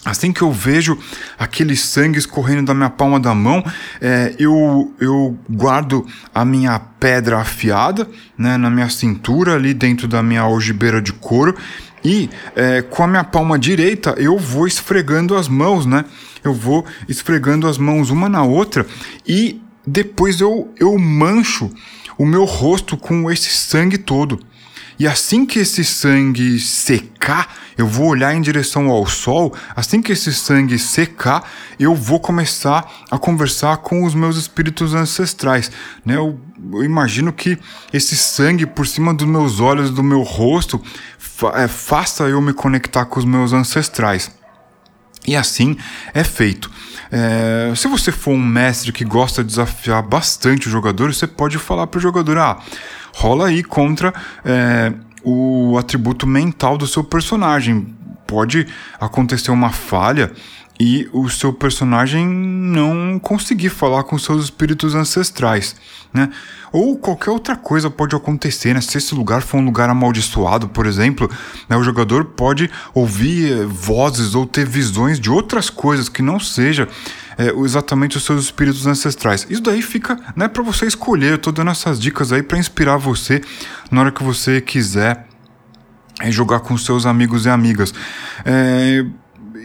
[0.04, 0.98] Assim que eu vejo
[1.38, 3.64] aquele sangue escorrendo da minha palma da mão,
[4.02, 10.22] é, eu, eu guardo a minha pedra afiada né, na minha cintura, ali dentro da
[10.22, 11.56] minha algibeira de couro,
[12.04, 16.04] e é, com a minha palma direita eu vou esfregando as mãos, né?
[16.42, 18.86] Eu vou esfregando as mãos uma na outra
[19.26, 21.70] e depois eu, eu mancho
[22.18, 24.38] o meu rosto com esse sangue todo.
[24.98, 29.52] E assim que esse sangue secar, eu vou olhar em direção ao sol.
[29.74, 35.70] Assim que esse sangue secar, eu vou começar a conversar com os meus espíritos ancestrais.
[36.04, 36.16] Né?
[36.16, 36.38] Eu,
[36.72, 37.58] eu imagino que
[37.92, 40.80] esse sangue por cima dos meus olhos, do meu rosto,
[41.54, 44.30] é, faça eu me conectar com os meus ancestrais.
[45.26, 45.76] E assim
[46.12, 46.70] é feito.
[47.10, 51.58] É, se você for um mestre que gosta de desafiar bastante o jogador, você pode
[51.58, 52.58] falar para o jogador: ah,
[53.14, 54.12] rola aí contra
[54.44, 54.92] é,
[55.22, 57.94] o atributo mental do seu personagem.
[58.26, 58.66] Pode
[58.98, 60.32] acontecer uma falha
[60.78, 65.76] e o seu personagem não conseguir falar com seus espíritos ancestrais,
[66.12, 66.30] né?
[66.72, 68.80] Ou qualquer outra coisa pode acontecer, né?
[68.80, 71.30] Se esse lugar for um lugar amaldiçoado, por exemplo,
[71.68, 76.40] né, o jogador pode ouvir eh, vozes ou ter visões de outras coisas que não
[76.40, 76.88] seja
[77.38, 79.46] é, exatamente os seus espíritos ancestrais.
[79.48, 81.32] Isso daí fica, né, para você escolher.
[81.32, 83.40] Eu tô dando essas dicas aí para inspirar você
[83.90, 85.26] na hora que você quiser
[86.20, 87.94] é, jogar com seus amigos e amigas.
[88.44, 89.04] É,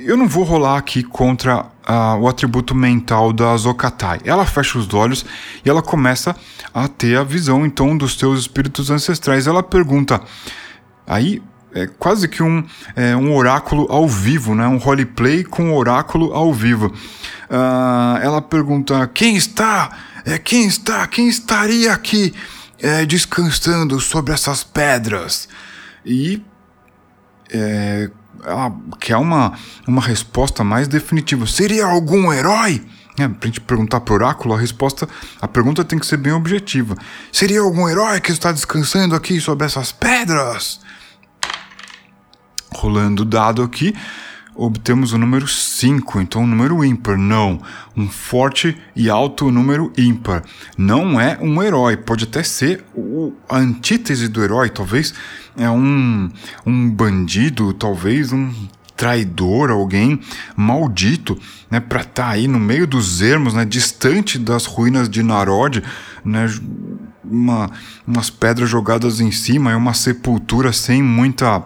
[0.06, 4.20] eu não vou rolar aqui contra uh, o atributo mental da Zokatai.
[4.24, 5.26] Ela fecha os olhos
[5.64, 6.36] e ela começa
[6.74, 9.48] a ter a visão então dos seus espíritos ancestrais.
[9.48, 10.22] Ela pergunta,
[11.06, 11.42] aí
[11.74, 12.64] é quase que um,
[12.96, 14.68] é, um oráculo ao vivo, né?
[14.68, 16.88] um roleplay com oráculo ao vivo.
[17.50, 19.98] Uh, ela pergunta: quem está?
[20.26, 21.06] É, quem está?
[21.08, 22.34] Quem estaria aqui
[22.80, 25.48] é, descansando sobre essas pedras?
[26.06, 26.42] E
[27.52, 28.10] é,
[28.44, 29.54] ela quer uma,
[29.88, 31.46] uma resposta mais definitiva.
[31.46, 32.86] Seria algum herói?
[33.18, 35.08] É, pra gente perguntar pro oráculo, a resposta,
[35.42, 36.96] a pergunta tem que ser bem objetiva.
[37.32, 40.80] Seria algum herói que está descansando aqui sobre essas pedras?
[42.74, 43.94] Rolando o dado aqui,
[44.60, 47.18] obtemos o número 5, então um número ímpar.
[47.18, 47.62] Não,
[47.96, 50.44] um forte e alto número ímpar.
[50.78, 55.14] Não é um herói, pode até ser o, a antítese do herói, talvez
[55.58, 56.30] é um,
[56.66, 58.52] um bandido, talvez um
[58.96, 60.20] traidor, alguém
[60.58, 61.40] maldito,
[61.72, 65.82] né, para estar tá aí no meio dos ermos, né, distante das ruínas de Narod,
[66.26, 66.48] né,
[67.24, 67.72] uma,
[68.06, 71.64] umas pedras jogadas em cima, é uma sepultura sem muita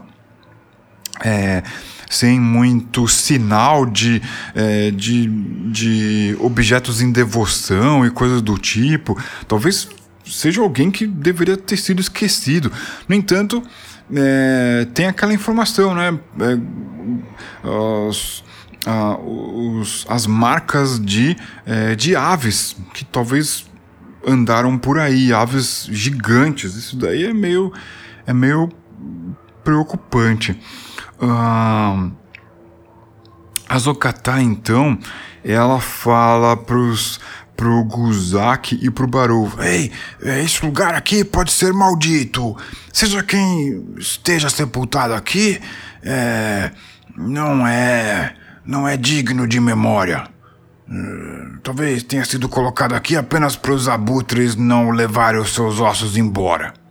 [1.23, 1.63] é,
[2.09, 4.21] sem muito sinal de,
[4.55, 5.27] é, de,
[5.71, 9.17] de objetos em devoção e coisas do tipo.
[9.47, 9.87] Talvez
[10.25, 12.71] seja alguém que deveria ter sido esquecido.
[13.07, 13.61] No entanto,
[14.13, 16.17] é, tem aquela informação, né?
[16.39, 18.43] É, os,
[18.85, 21.35] a, os, as marcas de,
[21.65, 23.65] é, de aves que talvez
[24.25, 26.75] andaram por aí, aves gigantes.
[26.75, 27.71] Isso daí é meio,
[28.25, 28.69] é meio
[29.63, 30.59] preocupante.
[31.23, 32.11] Uh,
[33.69, 34.99] a Zokatá, então,
[35.43, 37.19] ela fala pros,
[37.55, 42.55] pro Guzak e pro Baru: Ei, esse lugar aqui pode ser maldito.
[42.91, 45.61] Seja quem esteja sepultado aqui,
[46.03, 46.71] é,
[47.15, 48.35] não é.
[48.65, 50.27] não é digno de memória.
[50.85, 56.17] Uh, talvez tenha sido colocado aqui apenas para os abutres não levarem os seus ossos
[56.17, 56.82] embora.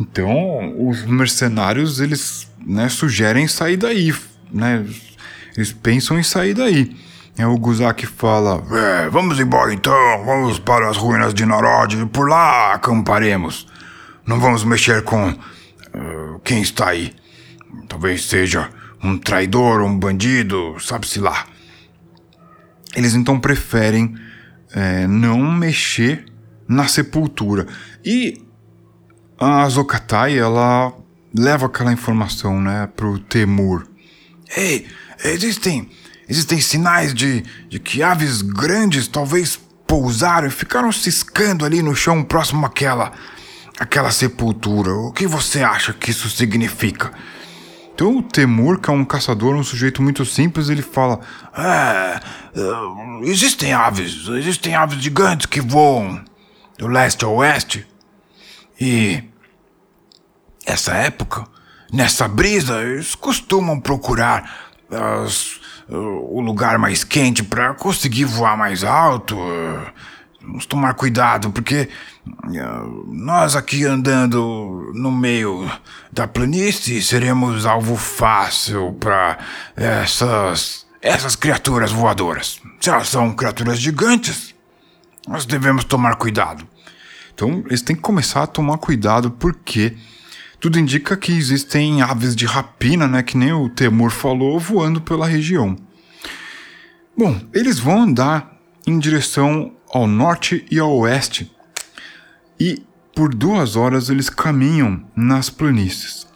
[0.00, 4.14] Então, os mercenários, eles né, sugerem sair daí,
[4.50, 4.86] né?
[5.54, 6.96] Eles pensam em sair daí.
[7.36, 12.06] É o Guzak fala: é, Vamos embora então, vamos para as ruínas de Narod e
[12.06, 13.66] por lá acamparemos.
[14.26, 17.12] Não vamos mexer com uh, quem está aí.
[17.88, 18.70] Talvez seja
[19.02, 21.46] um traidor, um bandido, sabe-se lá.
[22.94, 24.14] Eles então preferem
[24.72, 26.24] é, não mexer
[26.68, 27.66] na sepultura.
[28.04, 28.42] E
[29.40, 30.92] a Zokatai, ela
[31.34, 33.86] leva aquela informação, né, pro Temur.
[34.54, 34.86] Ei,
[35.24, 35.88] existem,
[36.28, 42.22] existem sinais de, de que aves grandes talvez pousaram e ficaram ciscando ali no chão
[42.22, 43.12] próximo àquela,
[43.78, 44.92] àquela sepultura.
[44.92, 47.10] O que você acha que isso significa?
[47.94, 51.20] Então o Temur, que é um caçador, um sujeito muito simples, ele fala:
[51.56, 52.20] É,
[53.22, 56.22] existem aves, existem aves gigantes que voam
[56.78, 57.86] do leste a oeste.
[58.80, 59.29] E
[60.70, 61.46] essa época,
[61.92, 69.36] nessa brisa, eles costumam procurar as, o lugar mais quente para conseguir voar mais alto.
[70.40, 71.88] Vamos tomar cuidado, porque
[73.06, 75.70] nós aqui andando no meio
[76.10, 79.38] da planície seremos alvo fácil para
[79.76, 82.60] essas, essas criaturas voadoras.
[82.80, 84.54] Se elas são criaturas gigantes,
[85.28, 86.66] nós devemos tomar cuidado.
[87.34, 89.96] Então, eles têm que começar a tomar cuidado porque
[90.60, 95.26] tudo indica que existem aves de rapina, né, que nem o Temur falou, voando pela
[95.26, 95.74] região.
[97.16, 101.50] Bom, eles vão andar em direção ao norte e ao oeste,
[102.58, 102.82] e
[103.14, 106.26] por duas horas eles caminham nas planícies.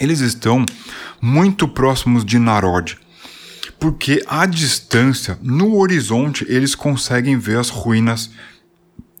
[0.00, 0.66] Eles estão
[1.20, 2.98] muito próximos de Narod,
[3.78, 8.30] porque à distância, no horizonte, eles conseguem ver as ruínas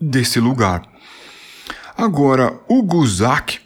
[0.00, 0.82] desse lugar.
[1.96, 3.60] Agora, o Guzak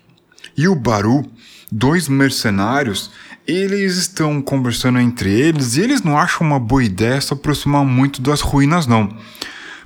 [0.57, 1.25] e o Baru,
[1.71, 3.11] dois mercenários,
[3.47, 8.21] eles estão conversando entre eles e eles não acham uma boa ideia se aproximar muito
[8.23, 9.17] das ruínas, não.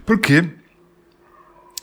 [0.05, 0.44] Porque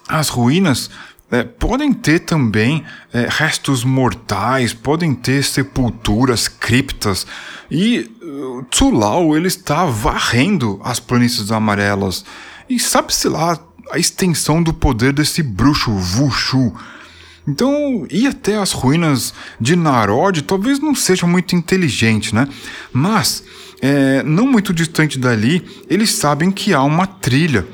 [0.08, 0.89] as ruínas
[1.32, 7.26] é, podem ter também é, restos mortais, podem ter sepulturas, criptas.
[7.72, 12.24] E uh, Tsulau ele está varrendo as planícies amarelas.
[12.69, 13.58] E sabe-se lá
[13.91, 16.74] a extensão do poder desse bruxo Wushu
[17.48, 22.48] então, ir até as ruínas de Narod talvez não seja muito inteligente, né?
[22.91, 23.44] Mas,
[23.82, 27.68] é, não muito distante dali, eles sabem que há uma trilha.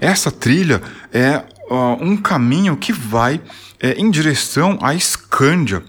[0.00, 3.40] Essa trilha é uh, um caminho que vai
[3.80, 5.82] é, em direção à Escândia.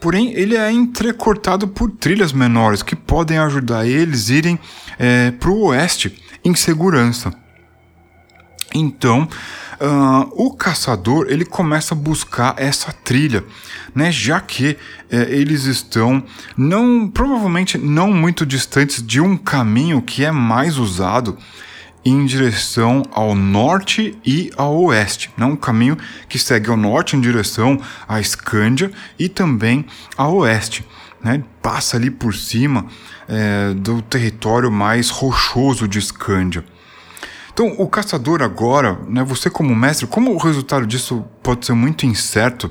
[0.00, 4.58] Porém, ele é entrecortado por trilhas menores que podem ajudar eles irem
[4.98, 7.32] é, para o oeste em segurança.
[8.74, 9.28] Então,
[9.80, 13.44] uh, o caçador ele começa a buscar essa trilha,
[13.94, 14.10] né?
[14.10, 14.76] Já que
[15.10, 16.22] eh, eles estão
[16.56, 21.36] não provavelmente não muito distantes de um caminho que é mais usado
[22.04, 25.46] em direção ao norte e ao oeste, né?
[25.46, 25.96] um caminho
[26.28, 29.84] que segue ao norte em direção à Escândia e também
[30.16, 30.84] ao oeste.
[31.22, 31.42] né?
[31.60, 32.86] passa ali por cima
[33.28, 36.64] é, do território mais rochoso de Escândia.
[37.52, 42.06] Então, o caçador agora, né, você como mestre, como o resultado disso pode ser muito
[42.06, 42.70] incerto,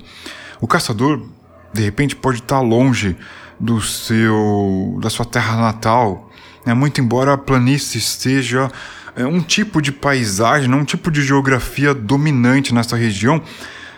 [0.59, 1.21] o caçador,
[1.71, 3.15] de repente, pode estar longe
[3.59, 6.32] do seu, da sua terra natal,
[6.65, 8.71] né, muito embora a planície seja
[9.15, 13.41] é, um tipo de paisagem, um tipo de geografia dominante nessa região,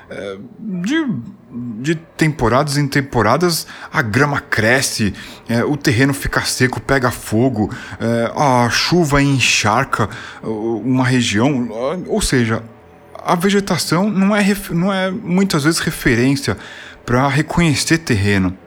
[0.09, 1.07] é, de
[1.53, 5.13] de temporadas em temporadas a grama cresce,
[5.47, 10.09] é, o terreno fica seco, pega fogo, é, a chuva encharca
[10.41, 11.69] uma região,
[12.07, 12.63] ou seja,
[13.25, 16.57] a vegetação não é, não é muitas vezes referência
[17.05, 18.57] para reconhecer terreno.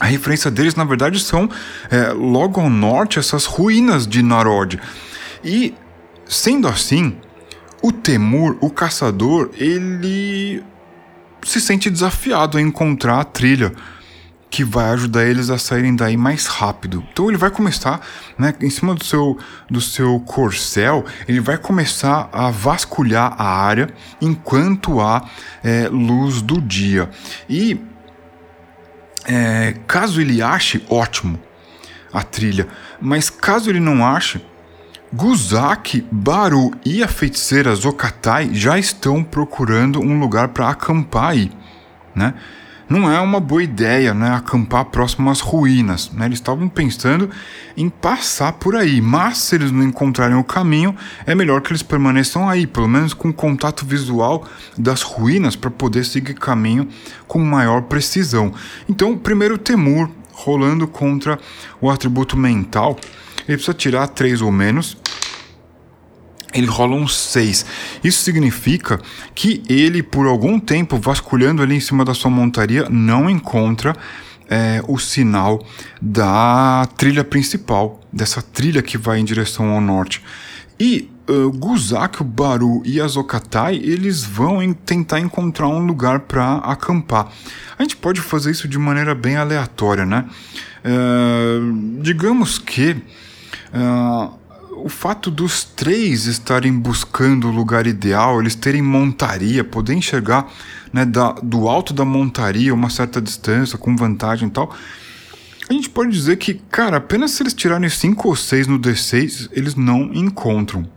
[0.00, 1.48] A referência deles, na verdade, são
[1.90, 4.80] é, logo ao norte essas ruínas de Narod.
[5.44, 5.74] E,
[6.26, 7.16] sendo assim,
[7.80, 10.62] o Temur, o caçador, ele
[11.44, 13.72] se sente desafiado a encontrar a trilha
[14.52, 17.02] que vai ajudar eles a saírem daí mais rápido.
[17.10, 18.02] Então ele vai começar,
[18.38, 19.38] né, em cima do seu,
[19.70, 23.88] do seu corcel, ele vai começar a vasculhar a área
[24.20, 25.26] enquanto há
[25.64, 27.08] é, luz do dia.
[27.48, 27.80] E
[29.24, 31.40] é, caso ele ache, ótimo,
[32.12, 32.68] a trilha.
[33.00, 34.44] Mas caso ele não ache,
[35.14, 41.52] Guzak, Baru e a feiticeira Zokatai já estão procurando um lugar para acampar aí,
[42.14, 42.32] né?
[42.88, 46.24] Não é uma boa ideia, né, acampar próximo às ruínas, né?
[46.24, 47.28] Eles estavam pensando
[47.76, 50.96] em passar por aí, mas se eles não encontrarem o caminho,
[51.26, 54.46] é melhor que eles permaneçam aí, pelo menos com contato visual
[54.78, 56.88] das ruínas para poder seguir caminho
[57.28, 58.52] com maior precisão.
[58.88, 61.38] Então, primeiro Temur rolando contra
[61.82, 62.98] o atributo mental,
[63.46, 64.96] ele precisa tirar 3 ou menos
[66.52, 67.66] ele rola um 6.
[68.02, 69.00] Isso significa
[69.34, 73.96] que ele, por algum tempo, vasculhando ali em cima da sua montaria, não encontra
[74.48, 75.64] é, o sinal
[76.00, 80.22] da trilha principal, dessa trilha que vai em direção ao norte.
[80.78, 86.20] E uh, Guzak, o Baru e a Zokatai, eles vão em, tentar encontrar um lugar
[86.20, 87.28] para acampar.
[87.78, 90.24] A gente pode fazer isso de maneira bem aleatória, né?
[90.84, 92.96] Uh, digamos que.
[93.72, 94.41] Uh,
[94.74, 100.50] o fato dos três estarem buscando o lugar ideal, eles terem montaria, poder enxergar
[100.92, 104.74] né, da, do alto da montaria uma certa distância, com vantagem e tal,
[105.68, 109.48] a gente pode dizer que, cara, apenas se eles tirarem 5 ou 6 no D6,
[109.52, 110.88] eles não encontram.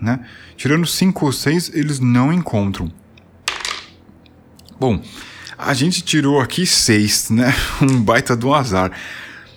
[0.00, 0.20] Né?
[0.56, 2.90] Tirando 5 ou 6, eles não encontram.
[4.78, 5.02] Bom,
[5.58, 7.54] a gente tirou aqui 6, né?
[7.82, 8.92] Um baita do azar.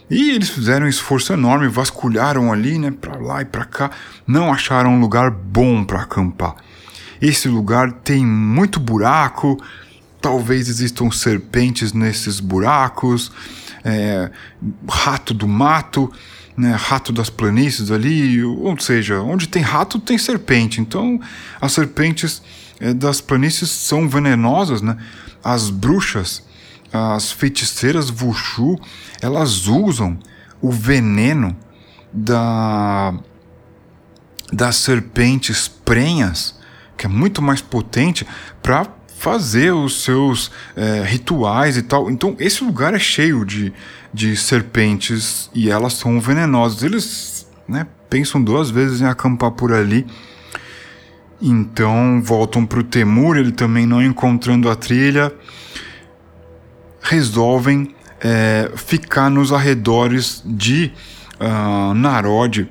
[0.10, 3.92] E eles fizeram um esforço enorme, vasculharam ali, né, para lá e para cá,
[4.26, 6.56] não acharam um lugar bom para acampar.
[7.22, 9.62] Esse lugar tem muito buraco,
[10.20, 13.32] talvez existam serpentes nesses buracos,
[13.84, 14.32] é,
[14.88, 16.12] rato do mato,
[16.58, 20.82] né, rato das planícies ali, ou seja, onde tem rato tem serpente.
[20.82, 21.20] Então,
[21.62, 22.42] as serpentes
[22.80, 24.98] é, das planícies são venenosas, né?
[25.44, 26.44] As bruxas
[26.92, 28.80] as feiticeiras Wushu,
[29.22, 30.18] elas usam
[30.62, 31.56] o veneno
[32.12, 33.14] da
[34.52, 36.60] das serpentes prenhas,
[36.98, 38.26] que é muito mais potente,
[38.64, 42.10] para fazer os seus é, rituais e tal.
[42.10, 43.72] Então, esse lugar é cheio de,
[44.12, 46.82] de serpentes e elas são venenosas.
[46.82, 50.08] Eles né, pensam duas vezes em acampar por ali.
[51.40, 55.32] Então, voltam para o Temur, ele também não encontrando a trilha
[57.02, 60.92] resolvem é, ficar nos arredores de
[61.40, 62.68] uh, Narod,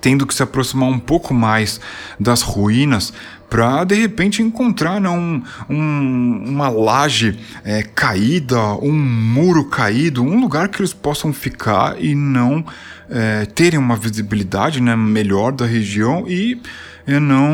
[0.00, 1.80] tendo que se aproximar um pouco mais
[2.18, 3.12] das ruínas
[3.48, 10.40] para de repente encontrar né, um, um, uma laje é, caída, um muro caído, um
[10.40, 12.64] lugar que eles possam ficar e não
[13.08, 16.60] é, terem uma visibilidade né, melhor da região e,
[17.06, 17.52] e não,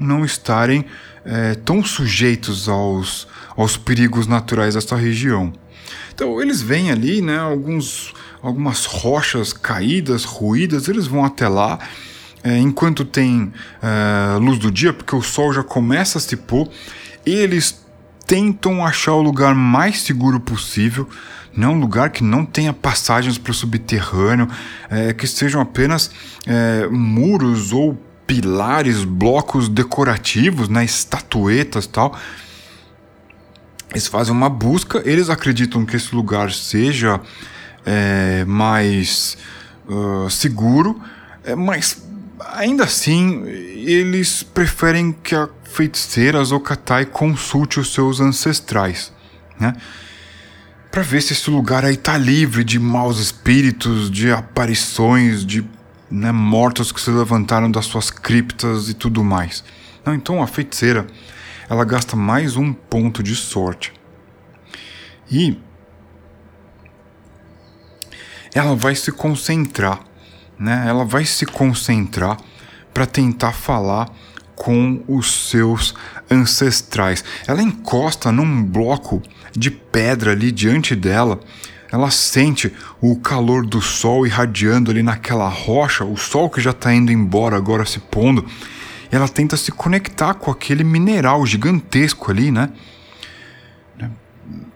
[0.00, 0.84] não estarem
[1.24, 3.26] é, tão sujeitos aos,
[3.56, 5.52] aos perigos naturais dessa região.
[6.14, 11.78] Então eles veem ali, né, alguns, algumas rochas caídas, ruídas, eles vão até lá,
[12.42, 13.52] é, enquanto tem
[13.82, 16.68] é, luz do dia, porque o sol já começa a se pôr,
[17.24, 17.84] eles
[18.26, 21.08] tentam achar o lugar mais seguro possível,
[21.56, 24.48] não um lugar que não tenha passagens para o subterrâneo,
[24.90, 26.10] é, que sejam apenas
[26.46, 27.96] é, muros ou
[28.26, 32.18] pilares, blocos decorativos, né, estatuetas tal,
[33.90, 37.20] eles fazem uma busca, eles acreditam que esse lugar seja
[37.84, 39.36] é, mais
[39.88, 41.00] uh, seguro,
[41.44, 42.02] é, mas
[42.54, 49.12] ainda assim eles preferem que a feiticeira Zokatai consulte os seus ancestrais.
[49.58, 49.72] Né?
[50.96, 55.62] para ver se esse lugar aí tá livre de maus espíritos, de aparições, de
[56.10, 59.62] né, mortos que se levantaram das suas criptas e tudo mais.
[60.06, 61.06] Não, então a feiticeira
[61.68, 63.92] ela gasta mais um ponto de sorte.
[65.30, 65.58] E
[68.54, 70.00] ela vai se concentrar,
[70.58, 70.84] né?
[70.88, 72.38] Ela vai se concentrar
[72.94, 74.08] para tentar falar
[74.54, 75.94] com os seus
[76.30, 77.22] ancestrais.
[77.46, 81.40] Ela encosta num bloco de pedra ali diante dela.
[81.92, 86.94] Ela sente o calor do sol irradiando ali naquela rocha, o sol que já está
[86.94, 88.46] indo embora agora se pondo
[89.10, 92.70] ela tenta se conectar com aquele mineral gigantesco ali, né?
[93.98, 94.10] né?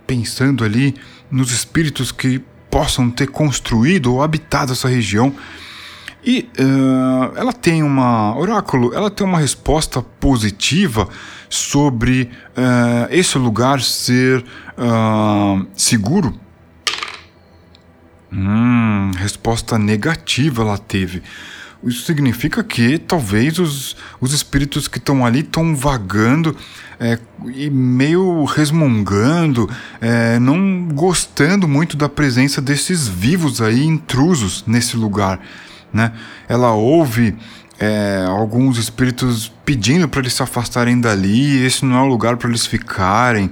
[0.07, 0.95] Pensando ali
[1.31, 5.35] nos espíritos que possam ter construído ou habitado essa região.
[6.23, 8.37] E uh, ela tem uma.
[8.37, 11.09] Oráculo, ela tem uma resposta positiva
[11.49, 14.45] sobre uh, esse lugar ser
[14.77, 16.39] uh, seguro.
[18.33, 21.23] Hum, resposta negativa ela teve.
[21.83, 26.55] Isso significa que talvez os, os espíritos que estão ali estão vagando
[26.99, 27.19] é,
[27.55, 29.69] e meio resmungando,
[30.01, 35.41] é, não gostando muito da presença desses vivos aí intrusos nesse lugar.
[35.91, 36.13] Né?
[36.47, 37.35] Ela ouve
[37.79, 42.51] é, alguns espíritos pedindo para eles se afastarem dali, esse não é o lugar para
[42.51, 43.51] eles ficarem.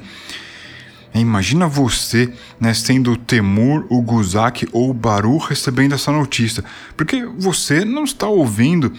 [1.14, 6.62] Imagina você, né, sendo o Temur, o Guzak ou o Baru recebendo essa notícia,
[6.96, 8.92] porque você não está ouvindo,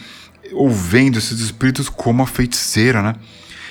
[0.52, 3.16] ouvindo esses espíritos como a feiticeira, né?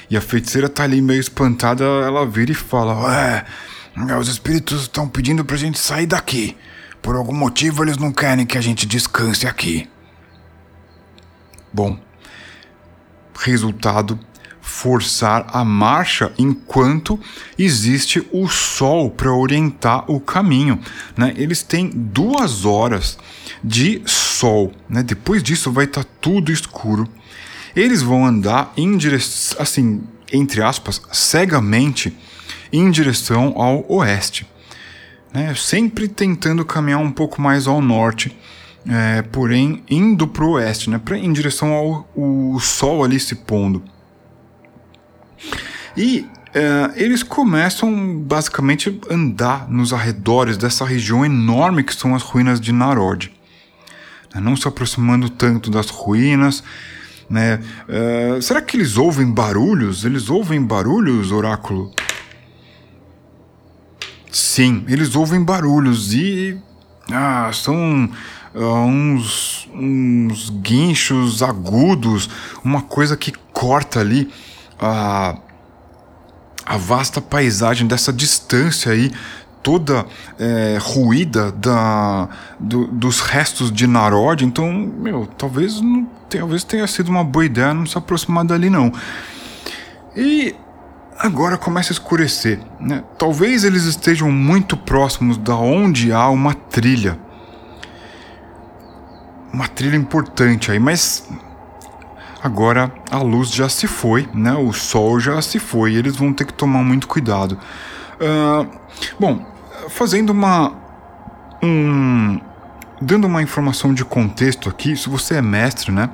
[0.08, 3.44] E a feiticeira tá ali meio espantada, ela vira e fala:
[4.18, 6.56] os espíritos estão pedindo pra gente sair daqui.
[7.02, 9.88] Por algum motivo eles não querem que a gente descanse aqui.
[11.72, 11.98] Bom,
[13.38, 14.18] resultado
[14.68, 17.18] forçar a marcha enquanto
[17.58, 20.78] existe o sol para orientar o caminho.
[21.16, 21.32] Né?
[21.36, 23.18] Eles têm duas horas
[23.64, 24.70] de sol.
[24.88, 25.02] Né?
[25.02, 27.08] Depois disso vai estar tá tudo escuro.
[27.74, 32.14] Eles vão andar em direção, assim, entre aspas, cegamente
[32.70, 34.46] em direção ao oeste.
[35.32, 35.54] Né?
[35.56, 38.36] Sempre tentando caminhar um pouco mais ao norte.
[38.86, 43.34] É, porém indo para o oeste, né, pra, em direção ao o sol ali se
[43.34, 43.82] pondo.
[45.96, 52.22] E é, eles começam basicamente a andar nos arredores dessa região enorme que são as
[52.22, 53.30] ruínas de Narod.
[54.34, 56.62] Né, não se aproximando tanto das ruínas.
[57.28, 57.60] Né?
[57.88, 60.04] É, será que eles ouvem barulhos?
[60.04, 61.92] Eles ouvem barulhos, oráculo?
[64.30, 66.58] Sim, eles ouvem barulhos e
[67.10, 68.10] ah, são
[68.54, 72.28] uh, uns, uns guinchos agudos,
[72.62, 74.30] uma coisa que corta ali
[74.80, 75.36] a,
[76.64, 79.10] a vasta paisagem dessa distância aí,
[79.62, 80.06] toda
[80.38, 84.42] é, ruída da, do, dos restos de Narod.
[84.44, 88.92] Então, meu, talvez, não, talvez tenha sido uma boa ideia não se aproximar dali, não.
[90.16, 90.54] E
[91.18, 92.60] agora começa a escurecer.
[92.80, 93.02] Né?
[93.18, 97.18] Talvez eles estejam muito próximos da onde há uma trilha.
[99.52, 101.26] Uma trilha importante aí, mas
[102.48, 104.54] Agora a luz já se foi, né?
[104.54, 105.92] O sol já se foi.
[105.92, 107.58] eles vão ter que tomar muito cuidado.
[108.14, 108.66] Uh,
[109.20, 109.46] bom,
[109.90, 110.72] fazendo uma
[111.62, 112.40] um,
[113.02, 116.08] dando uma informação de contexto aqui, se você é mestre, né?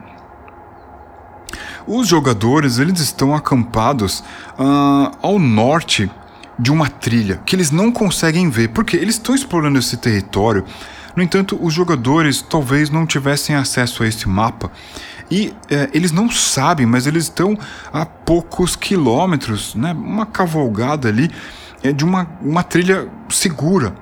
[1.86, 4.18] Os jogadores eles estão acampados
[4.58, 6.10] uh, ao norte
[6.58, 10.64] de uma trilha que eles não conseguem ver, porque eles estão explorando esse território.
[11.14, 14.72] No entanto, os jogadores talvez não tivessem acesso a esse mapa
[15.30, 17.58] e é, eles não sabem, mas eles estão
[17.92, 19.92] a poucos quilômetros, né?
[19.92, 21.30] Uma cavalgada ali
[21.82, 23.94] é, de uma, uma trilha segura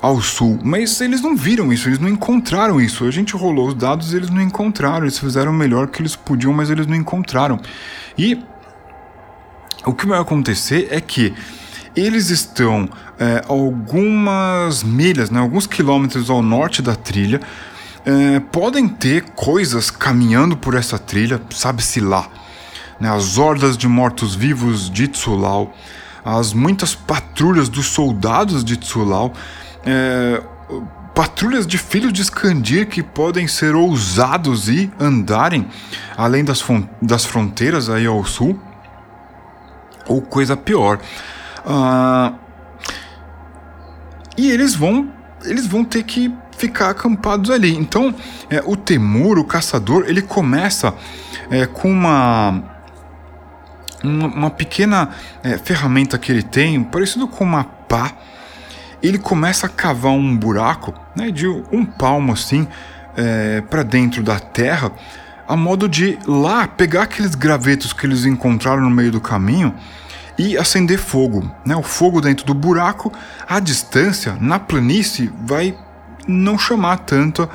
[0.00, 0.58] ao sul.
[0.62, 3.04] Mas eles não viram isso, eles não encontraram isso.
[3.04, 5.04] A gente rolou os dados e eles não encontraram.
[5.04, 7.58] Eles fizeram o melhor que eles podiam, mas eles não encontraram.
[8.16, 8.42] E
[9.84, 11.34] o que vai acontecer é que
[11.96, 12.88] eles estão
[13.18, 17.40] é, algumas milhas, né, alguns quilômetros ao norte da trilha,
[18.04, 22.28] é, podem ter coisas caminhando por essa trilha, sabe-se lá.
[23.00, 23.10] Né?
[23.10, 25.74] As hordas de mortos-vivos de Tsulau,
[26.24, 29.32] as muitas patrulhas dos soldados de Tsulau,
[29.84, 30.42] é,
[31.14, 35.66] patrulhas de filhos de Skandir que podem ser ousados e andarem
[36.16, 36.64] além das,
[37.02, 38.60] das fronteiras aí ao sul,
[40.06, 41.00] ou coisa pior.
[41.66, 42.34] Uh,
[44.36, 45.12] e eles vão,
[45.44, 47.74] eles vão ter que ficar acampados ali.
[47.74, 48.14] Então,
[48.50, 50.92] é, o temor, o caçador, ele começa
[51.50, 52.62] é, com uma,
[54.02, 55.10] uma, pequena
[55.42, 58.12] é, ferramenta que ele tem, parecido com uma pá,
[59.02, 62.66] ele começa a cavar um buraco né, de um palmo assim
[63.16, 64.90] é, para dentro da terra,
[65.46, 69.72] a modo de lá pegar aqueles gravetos que eles encontraram no meio do caminho
[70.36, 71.50] e acender fogo.
[71.64, 71.74] Né?
[71.74, 73.12] O fogo dentro do buraco,
[73.48, 75.76] à distância, na planície, vai
[76.28, 77.48] não chamar tanta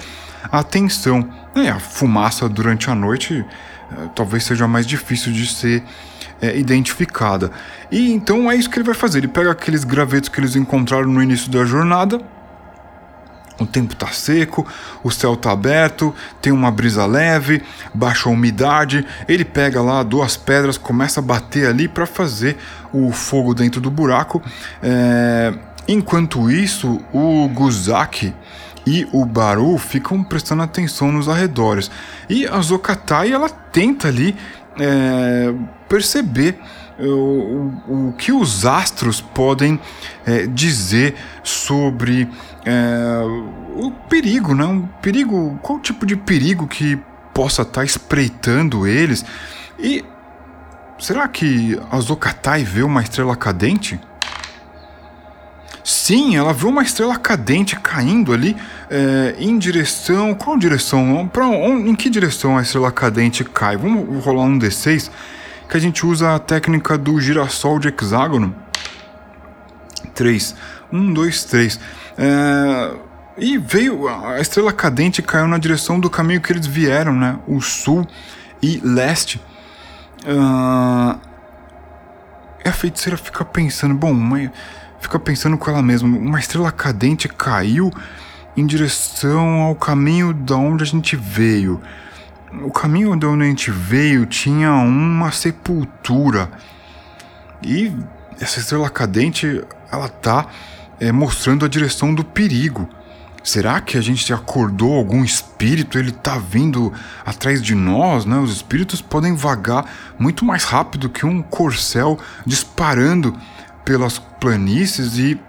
[0.51, 1.30] atenção.
[1.55, 3.45] É, a fumaça durante a noite
[3.91, 5.84] é, talvez seja mais difícil de ser
[6.41, 7.51] é, identificada.
[7.91, 9.19] E então é isso que ele vai fazer.
[9.19, 12.19] Ele pega aqueles gravetos que eles encontraram no início da jornada.
[13.59, 14.67] O tempo tá seco,
[15.03, 17.61] o céu tá aberto, tem uma brisa leve,
[17.93, 19.05] baixa umidade.
[19.28, 22.57] Ele pega lá duas pedras, começa a bater ali para fazer
[22.91, 24.41] o fogo dentro do buraco.
[24.82, 25.53] É...
[25.88, 28.34] Enquanto isso, o Guzaki
[28.86, 31.89] e o Baru ficam prestando atenção nos arredores.
[32.29, 34.36] E a Zokatai ela tenta ali
[34.79, 35.53] é,
[35.88, 36.59] perceber
[36.99, 39.79] o, o, o, que os astros podem
[40.25, 42.29] é, dizer sobre
[42.65, 43.21] é,
[43.75, 44.65] o perigo, né?
[44.65, 46.99] Um perigo, qual tipo de perigo que
[47.34, 49.25] possa estar tá espreitando eles?
[49.79, 50.05] E
[50.99, 53.99] será que a Zokatai vê uma estrela cadente?
[55.84, 58.55] Sim, ela viu uma estrela cadente caindo ali
[58.89, 60.34] é, em direção.
[60.34, 61.27] Qual direção?
[61.27, 63.75] Pra, em que direção a estrela cadente cai?
[63.75, 65.11] Vamos rolar um D6
[65.67, 68.55] que a gente usa a técnica do girassol de hexágono.
[70.13, 70.55] 3.
[70.91, 71.79] 1, 2, 3.
[73.38, 74.07] e veio.
[74.07, 77.39] A estrela cadente caiu na direção do caminho que eles vieram, né?
[77.45, 78.07] O sul
[78.61, 79.41] e leste.
[80.25, 81.19] Uh,
[82.63, 84.49] a feiticeira fica pensando, bom, mas
[85.04, 86.08] fica pensando com ela mesma.
[86.18, 87.91] Uma estrela cadente caiu
[88.56, 91.82] em direção ao caminho da onde a gente veio.
[92.64, 96.49] O caminho de onde a gente veio tinha uma sepultura.
[97.62, 97.91] E
[98.39, 100.47] essa estrela cadente, ela tá
[100.99, 102.88] é, mostrando a direção do perigo.
[103.43, 105.99] Será que a gente acordou algum espírito?
[105.99, 106.93] Ele tá vindo
[107.26, 108.38] atrás de nós, né?
[108.38, 109.86] Os espíritos podem vagar
[110.18, 113.36] muito mais rápido que um corcel disparando
[113.84, 115.39] pelas planícies e.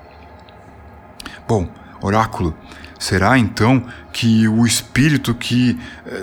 [1.46, 1.68] Bom,
[2.00, 2.54] oráculo,
[2.98, 5.78] será então que o espírito que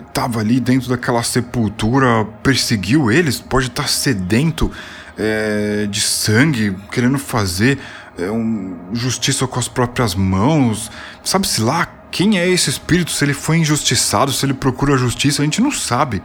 [0.08, 3.40] estava eh, ali dentro daquela sepultura perseguiu eles?
[3.40, 4.72] Pode estar tá sedento
[5.18, 7.78] eh, de sangue, querendo fazer
[8.18, 10.90] eh, um, justiça com as próprias mãos?
[11.24, 13.12] Sabe-se lá quem é esse espírito?
[13.12, 16.22] Se ele foi injustiçado, se ele procura justiça, a gente não sabe.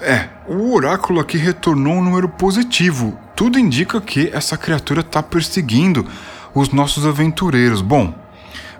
[0.00, 3.18] É, o oráculo aqui retornou um número positivo.
[3.40, 6.06] Tudo indica que essa criatura está perseguindo
[6.54, 7.80] os nossos aventureiros.
[7.80, 8.12] Bom,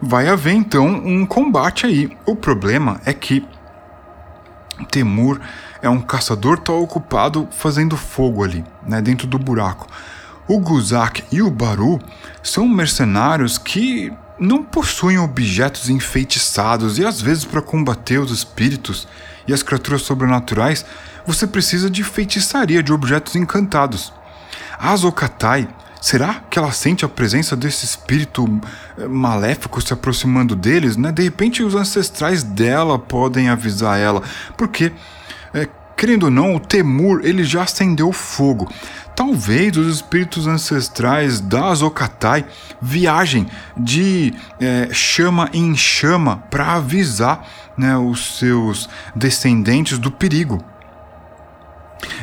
[0.02, 2.14] vai haver então um combate aí.
[2.26, 3.42] O problema é que
[4.90, 5.40] Temur
[5.80, 9.86] é um caçador tá ocupado fazendo fogo ali, né, dentro do buraco.
[10.46, 11.98] O Guzak e o Baru
[12.42, 19.08] são mercenários que não possuem objetos enfeitiçados e às vezes para combater os espíritos
[19.48, 20.84] e as criaturas sobrenaturais
[21.26, 24.19] você precisa de feitiçaria de objetos encantados.
[24.80, 25.68] Azokatai,
[26.00, 28.60] será que ela sente a presença desse espírito
[28.96, 30.96] eh, maléfico se aproximando deles?
[30.96, 31.12] Né?
[31.12, 34.22] De repente, os ancestrais dela podem avisar ela,
[34.56, 34.90] porque,
[35.52, 38.72] é, querendo ou não, o Temur ele já acendeu fogo.
[39.14, 42.46] Talvez os espíritos ancestrais da Azokatai
[42.80, 50.64] viajem de é, chama em chama para avisar né, os seus descendentes do perigo.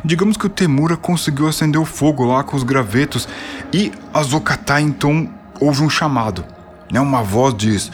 [0.03, 3.27] Digamos que o Temura conseguiu acender o fogo lá com os gravetos
[3.73, 6.45] e a Zokatai então ouve um chamado.
[6.91, 6.99] Né?
[6.99, 7.91] Uma voz diz: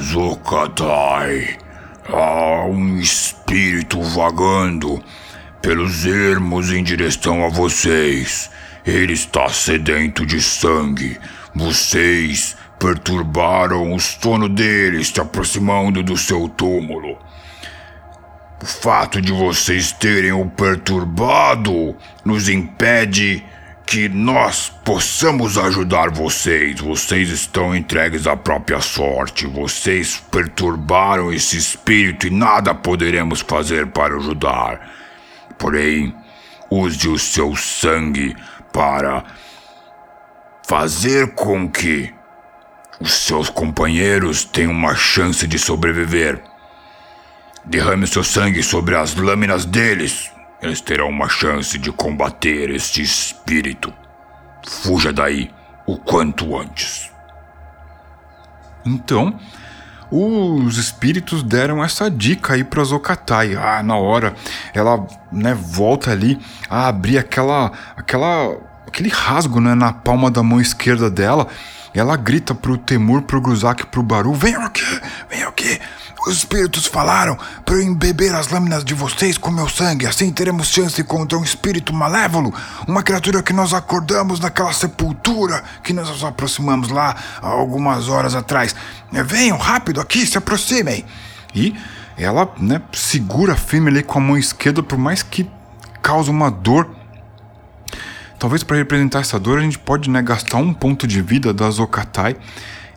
[0.00, 1.58] Zokatai,
[2.08, 5.02] há um espírito vagando
[5.60, 8.50] pelos ermos em direção a vocês.
[8.86, 11.18] Ele está sedento de sangue.
[11.54, 17.18] Vocês perturbaram o sono dele se aproximando do seu túmulo.
[18.62, 23.42] O fato de vocês terem o perturbado nos impede
[23.86, 26.78] que nós possamos ajudar vocês.
[26.78, 29.46] Vocês estão entregues à própria sorte.
[29.46, 34.90] Vocês perturbaram esse espírito e nada poderemos fazer para ajudar.
[35.58, 36.14] Porém,
[36.70, 38.36] use o seu sangue
[38.74, 39.24] para
[40.68, 42.12] fazer com que
[43.00, 46.49] os seus companheiros tenham uma chance de sobreviver.
[47.70, 50.28] Derrame seu sangue sobre as lâminas deles.
[50.60, 53.94] Eles terão uma chance de combater este espírito.
[54.66, 55.52] Fuja daí
[55.86, 57.12] o quanto antes.
[58.84, 59.38] Então,
[60.10, 63.54] os espíritos deram essa dica aí para Zokatai.
[63.54, 64.34] Ah, na hora
[64.74, 70.60] ela, né, volta ali a abrir aquela aquela aquele rasgo né, na palma da mão
[70.60, 71.46] esquerda dela.
[71.94, 75.00] Ela grita pro Temur, pro Guzak, pro Baru: Venham aqui,
[75.30, 75.80] venham aqui.
[76.26, 80.68] Os espíritos falaram para eu embeber as lâminas de vocês com meu sangue, assim teremos
[80.68, 82.52] chance contra um espírito malévolo,
[82.86, 88.34] uma criatura que nós acordamos naquela sepultura que nós nos aproximamos lá há algumas horas
[88.34, 88.74] atrás.
[89.10, 91.06] Venham rápido aqui, se aproximem.
[91.54, 91.74] E
[92.18, 95.50] ela, né, segura firme ali com a mão esquerda, por mais que
[96.02, 96.90] cause uma dor.
[98.38, 101.70] Talvez para representar essa dor a gente pode né, gastar um ponto de vida da
[101.70, 102.36] Zokatai.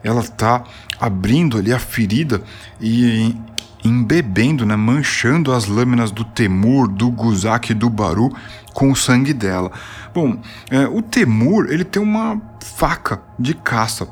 [0.03, 0.63] Ela está
[0.99, 2.41] abrindo ali a ferida
[2.79, 3.35] e
[3.83, 8.33] embebendo, né, manchando as lâminas do Temur, do Guzak e do Baru
[8.73, 9.71] com o sangue dela.
[10.13, 10.39] Bom,
[10.69, 14.07] é, o Temur ele tem uma faca de caça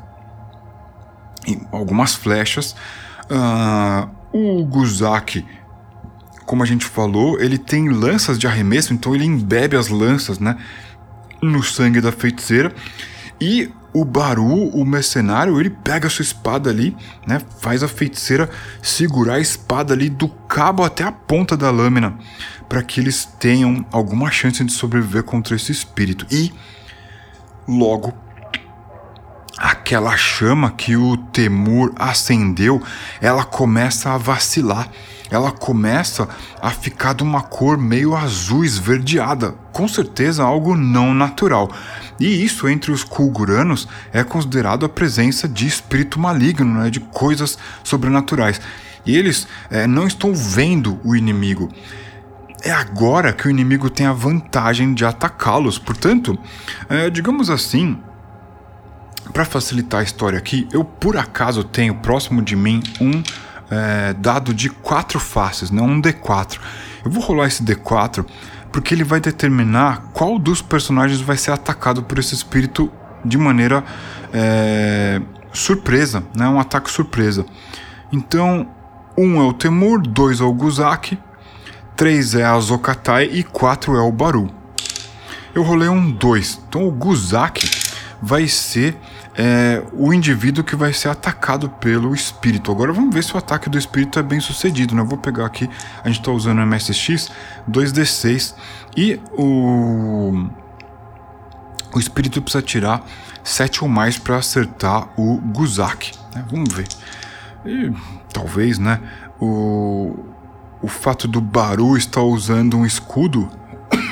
[1.47, 2.75] e algumas flechas.
[3.29, 5.45] Uh, o Guzak,
[6.45, 10.57] como a gente falou, ele tem lanças de arremesso, então ele embebe as lanças, né,
[11.41, 12.73] no sangue da feiticeira.
[13.39, 16.95] E o Baru, o mercenário, ele pega a sua espada ali,
[17.27, 17.41] né?
[17.59, 18.49] Faz a feiticeira
[18.81, 22.17] segurar a espada ali do cabo até a ponta da lâmina,
[22.69, 26.25] para que eles tenham alguma chance de sobreviver contra esse espírito.
[26.31, 26.53] E
[27.67, 28.13] logo
[29.57, 32.81] aquela chama que o Temur acendeu,
[33.19, 34.89] ela começa a vacilar.
[35.29, 36.27] Ela começa
[36.61, 41.71] a ficar de uma cor meio azul esverdeada, com certeza algo não natural.
[42.21, 47.57] E isso entre os Kulguranos é considerado a presença de espírito maligno, né, de coisas
[47.83, 48.61] sobrenaturais.
[49.03, 51.67] E eles é, não estão vendo o inimigo.
[52.61, 55.79] É agora que o inimigo tem a vantagem de atacá-los.
[55.79, 56.37] Portanto,
[56.87, 57.97] é, digamos assim,
[59.33, 63.23] para facilitar a história aqui, eu por acaso tenho próximo de mim um
[63.71, 66.59] é, dado de quatro faces, não né, um D4.
[67.03, 68.23] Eu vou rolar esse D4
[68.71, 72.91] porque ele vai determinar qual dos personagens vai ser atacado por esse espírito
[73.23, 73.83] de maneira
[74.33, 75.21] é,
[75.53, 76.47] surpresa, né?
[76.47, 77.45] um ataque surpresa.
[78.11, 78.67] Então,
[79.17, 81.17] um é o Temur, dois é o Guzak,
[81.95, 84.49] três é a Zokatai e quatro é o Baru.
[85.53, 87.69] Eu rolei um 2, então o Guzak
[88.21, 88.97] vai ser
[89.35, 92.71] é, o indivíduo que vai ser atacado pelo espírito.
[92.71, 94.93] Agora vamos ver se o ataque do espírito é bem sucedido.
[94.93, 95.01] Né?
[95.01, 95.69] Eu vou pegar aqui,
[96.03, 97.31] a gente está usando MSX
[97.69, 98.55] 2D6
[98.95, 100.47] e o,
[101.93, 103.05] o espírito precisa tirar
[103.43, 106.11] 7 ou mais para acertar o Guzak.
[106.35, 106.45] Né?
[106.49, 106.87] Vamos ver.
[107.65, 107.91] E,
[108.33, 108.99] talvez, né?
[109.39, 110.15] O,
[110.81, 113.49] o fato do Baru estar usando um escudo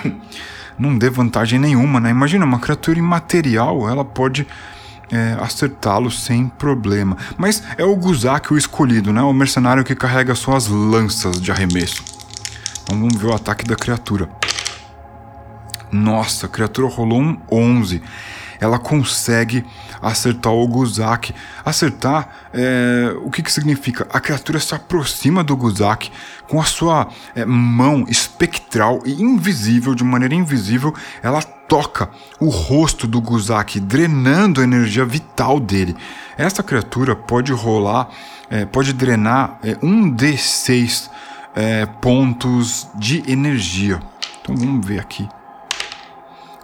[0.78, 2.10] não dê vantagem nenhuma, né?
[2.10, 4.48] Imagina uma criatura imaterial, ela pode
[5.12, 7.18] é, acertá-lo sem problema.
[7.38, 9.22] Mas é o Guzak o escolhido, né?
[9.22, 12.04] O mercenário que carrega suas lanças de arremesso.
[12.84, 14.30] Então vamos ver o ataque da criatura.
[15.92, 18.02] Nossa, a criatura rolou um 11.
[18.60, 19.66] Ela consegue
[20.02, 21.34] acertar o Guzak.
[21.66, 24.08] Acertar, é, o que, que significa?
[24.12, 26.12] A criatura se aproxima do Guzak
[26.48, 33.08] com a sua é, mão espectral e invisível, de maneira invisível, ela toca o rosto
[33.08, 35.96] do Guzak, drenando a energia vital dele.
[36.38, 38.10] Essa criatura pode rolar,
[38.50, 41.10] é, pode drenar é, um D6
[41.56, 44.02] é, pontos de energia.
[44.42, 45.30] Então vamos ver aqui.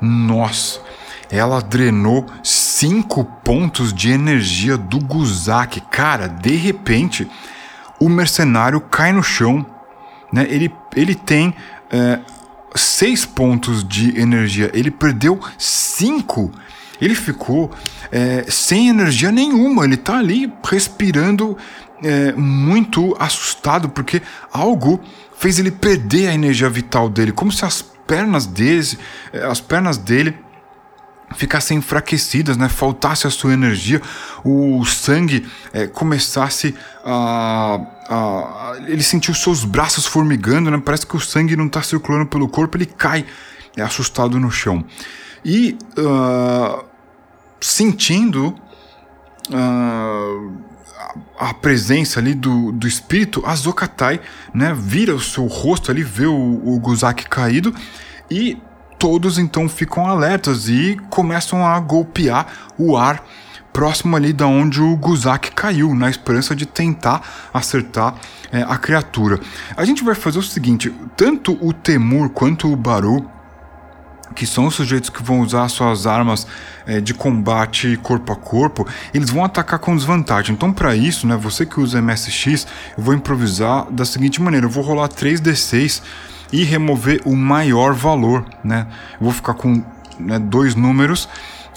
[0.02, 0.82] Nossa,
[1.30, 5.82] ela drenou 5 pontos de energia do Guzak.
[5.92, 7.30] Cara, de repente,
[8.00, 9.66] o mercenário cai no chão.
[10.32, 10.46] Né?
[10.50, 11.54] Ele, ele tem
[11.92, 12.20] é,
[12.76, 16.52] seis pontos de energia, ele perdeu cinco.
[17.00, 17.72] Ele ficou
[18.12, 21.58] é, sem energia nenhuma, ele tá ali respirando
[22.04, 24.22] é, muito assustado, porque
[24.52, 25.02] algo
[25.38, 28.98] fez ele perder a energia vital dele, como se as pernas dele,
[29.34, 30.38] é, as pernas dele
[31.36, 32.70] ficassem enfraquecidas, né?
[32.70, 34.02] faltasse a sua energia,
[34.44, 37.80] o sangue é, começasse a,
[38.10, 40.82] a, Ele sentiu seus braços formigando, né?
[40.84, 43.26] parece que o sangue não está circulando pelo corpo, ele cai
[43.76, 44.84] é, assustado no chão.
[45.44, 46.84] E uh,
[47.62, 48.56] sentindo
[49.52, 50.64] uh,
[51.38, 54.20] a presença ali do, do espírito, a Zokatai
[54.54, 57.76] né, vira o seu rosto ali, vê o, o Guzak caído
[58.30, 58.58] e
[58.98, 63.24] todos então ficam alertas e começam a golpear o ar
[63.76, 67.22] próximo ali da onde o Guzak caiu, na esperança de tentar
[67.54, 68.16] acertar
[68.50, 69.38] é, a criatura.
[69.76, 73.30] A gente vai fazer o seguinte: tanto o Temur quanto o Baru,
[74.34, 76.48] que são os sujeitos que vão usar suas armas
[76.88, 80.56] é, de combate corpo a corpo, eles vão atacar com desvantagem.
[80.56, 82.66] Então, para isso, né, você que usa MSX,
[82.98, 86.02] eu vou improvisar da seguinte maneira: eu vou rolar 3d6
[86.56, 88.88] e remover o maior valor, né?
[89.20, 89.84] Eu vou ficar com
[90.18, 91.28] né, dois números,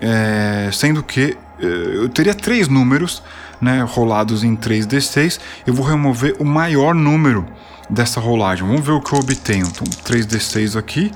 [0.01, 3.21] é, sendo que é, eu teria três números
[3.61, 5.41] né, rolados em 3D6.
[5.67, 7.45] Eu vou remover o maior número
[7.91, 8.65] dessa rolagem.
[8.65, 9.67] Vamos ver o que eu obtenho.
[9.67, 11.11] Então, 3D6 aqui.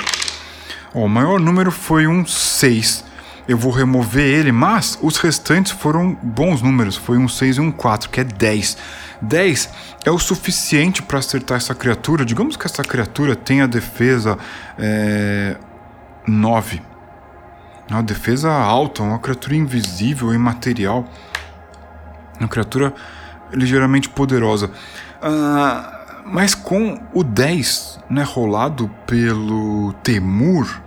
[0.93, 3.05] Ó, o maior número foi um 6.
[3.47, 6.97] Eu vou remover ele, mas os restantes foram bons números.
[6.97, 8.78] Foi um 6 e um 4, que é 10.
[9.20, 9.70] 10
[10.05, 12.24] é o suficiente para acertar essa criatura.
[12.24, 14.38] Digamos que essa criatura tenha defesa
[14.78, 15.57] é,
[16.26, 16.82] 9.
[17.90, 21.05] Uma defesa alta, uma criatura invisível, imaterial.
[22.38, 22.95] Uma criatura
[23.53, 24.70] ligeiramente poderosa.
[25.20, 30.80] Uh, mas com o 10 né, rolado pelo Temur,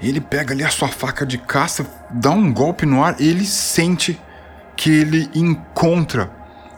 [0.00, 4.20] ele pega ali a sua faca de caça, dá um golpe no ar, ele sente
[4.76, 6.30] que ele encontra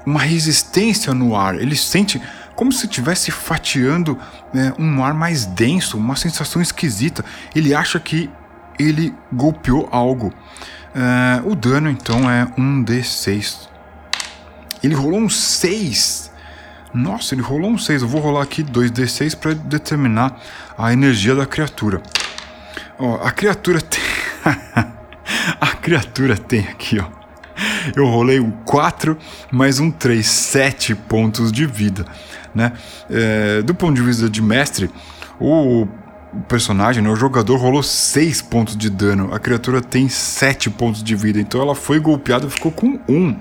[0.05, 1.57] uma resistência no ar.
[1.57, 2.23] Ele sente
[2.55, 4.19] como se estivesse fatiando
[4.53, 7.25] né, um ar mais denso, uma sensação esquisita.
[7.55, 8.31] Ele acha que
[8.79, 10.33] ele golpeou algo.
[10.95, 13.69] Uh, o dano então é um D6.
[14.83, 16.31] Ele rolou um 6.
[16.95, 18.03] Nossa, ele rolou um 6.
[18.03, 20.39] Eu vou rolar aqui 2D6 para determinar
[20.79, 22.01] a energia da criatura.
[22.99, 24.03] Ó, a criatura tem.
[25.61, 27.07] a criatura tem aqui, ó.
[27.95, 29.17] Eu rolei um 4
[29.51, 32.05] mais um 3, 7 pontos de vida.
[32.55, 32.73] Né?
[33.11, 34.91] É, do ponto de vista de mestre,
[35.39, 35.87] o
[36.49, 41.15] personagem, né, o jogador rolou 6 pontos de dano, a criatura tem 7 pontos de
[41.15, 43.39] vida, então ela foi golpeada e ficou com 1.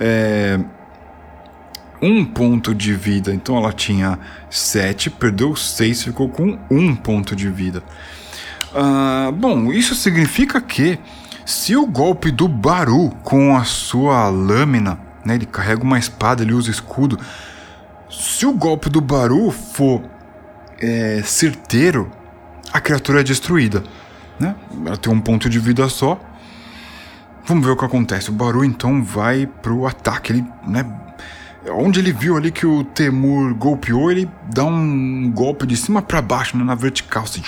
[0.00, 0.60] É,
[2.00, 4.18] um ponto de vida, então ela tinha
[4.50, 7.82] 7, perdeu 6, ficou com 1 ponto de vida.
[8.74, 10.98] Uh, bom, isso significa que
[11.44, 16.54] se o golpe do Baru com a sua lâmina, né, ele carrega uma espada, ele
[16.54, 17.18] usa escudo.
[18.10, 20.02] Se o golpe do Baru for
[20.80, 22.10] é, certeiro,
[22.72, 23.82] a criatura é destruída.
[24.38, 24.54] Né?
[24.86, 26.18] Ela tem um ponto de vida só.
[27.44, 28.30] Vamos ver o que acontece.
[28.30, 30.32] O Baru então vai pro ataque.
[30.32, 30.86] Ele, né,
[31.70, 36.22] onde ele viu ali que o Temur golpeou, ele dá um golpe de cima para
[36.22, 37.42] baixo, né, na vertical, assim,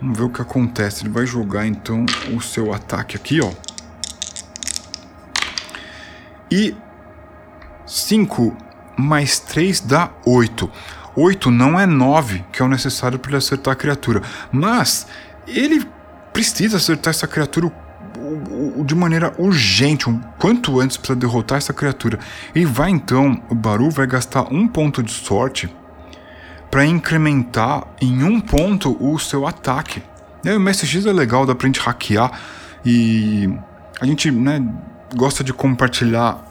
[0.00, 1.02] Vamos ver o que acontece.
[1.02, 3.50] Ele vai jogar então o seu ataque aqui, ó.
[6.50, 6.76] E
[7.86, 8.56] 5
[8.96, 10.70] mais 3 dá 8.
[11.16, 14.22] 8 não é 9, que é o necessário para ele acertar a criatura.
[14.52, 15.06] Mas
[15.46, 15.86] ele
[16.32, 17.72] precisa acertar essa criatura
[18.84, 22.18] de maneira urgente, um quanto antes para derrotar essa criatura.
[22.54, 25.74] E vai então, o Baru vai gastar um ponto de sorte
[26.70, 30.02] para incrementar em um ponto o seu ataque.
[30.44, 32.32] E aí, o MSX é legal, dá pra gente hackear
[32.84, 33.50] e
[34.00, 34.62] a gente né,
[35.14, 36.44] gosta de compartilhar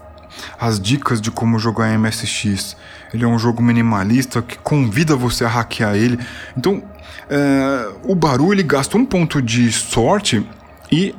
[0.59, 2.75] as dicas de como jogar MSX.
[3.13, 6.19] Ele é um jogo minimalista que convida você a hackear ele.
[6.57, 6.83] Então,
[7.29, 10.45] é, o Baru ele gasta um ponto de sorte
[10.91, 11.15] e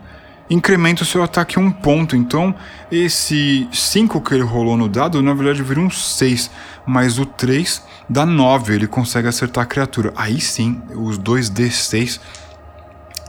[0.48, 2.16] incrementa o seu ataque um ponto.
[2.16, 2.54] Então,
[2.90, 6.50] esse 5 que ele rolou no dado, na verdade vira um 6,
[6.86, 10.12] mais o 3 dá 9, ele consegue acertar a criatura.
[10.16, 12.20] Aí sim, os 2d6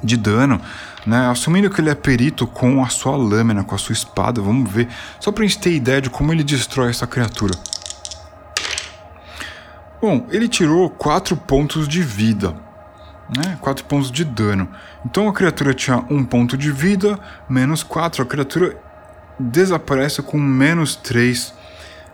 [0.03, 0.61] de dano,
[1.05, 1.29] né?
[1.29, 4.87] Assumindo que ele é perito com a sua lâmina, com a sua espada, vamos ver,
[5.19, 7.53] só pra gente ter ideia de como ele destrói essa criatura.
[9.99, 12.55] Bom, ele tirou 4 pontos de vida,
[13.35, 13.57] né?
[13.59, 14.69] 4 pontos de dano.
[15.03, 17.19] Então a criatura tinha 1 ponto de vida,
[17.49, 18.21] menos 4.
[18.21, 18.77] A criatura
[19.39, 21.53] desaparece com menos 3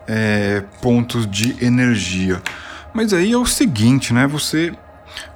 [0.08, 2.42] é, pontos de energia.
[2.94, 4.28] Mas aí é o seguinte, né?
[4.28, 4.74] Você,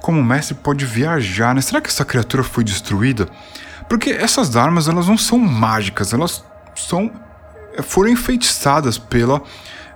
[0.00, 1.60] como mestre, pode viajar, né?
[1.60, 3.28] Será que essa criatura foi destruída?
[3.88, 6.44] Porque essas armas, elas não são mágicas, elas
[6.74, 7.10] são
[7.74, 9.42] é, foram enfeitiçadas pela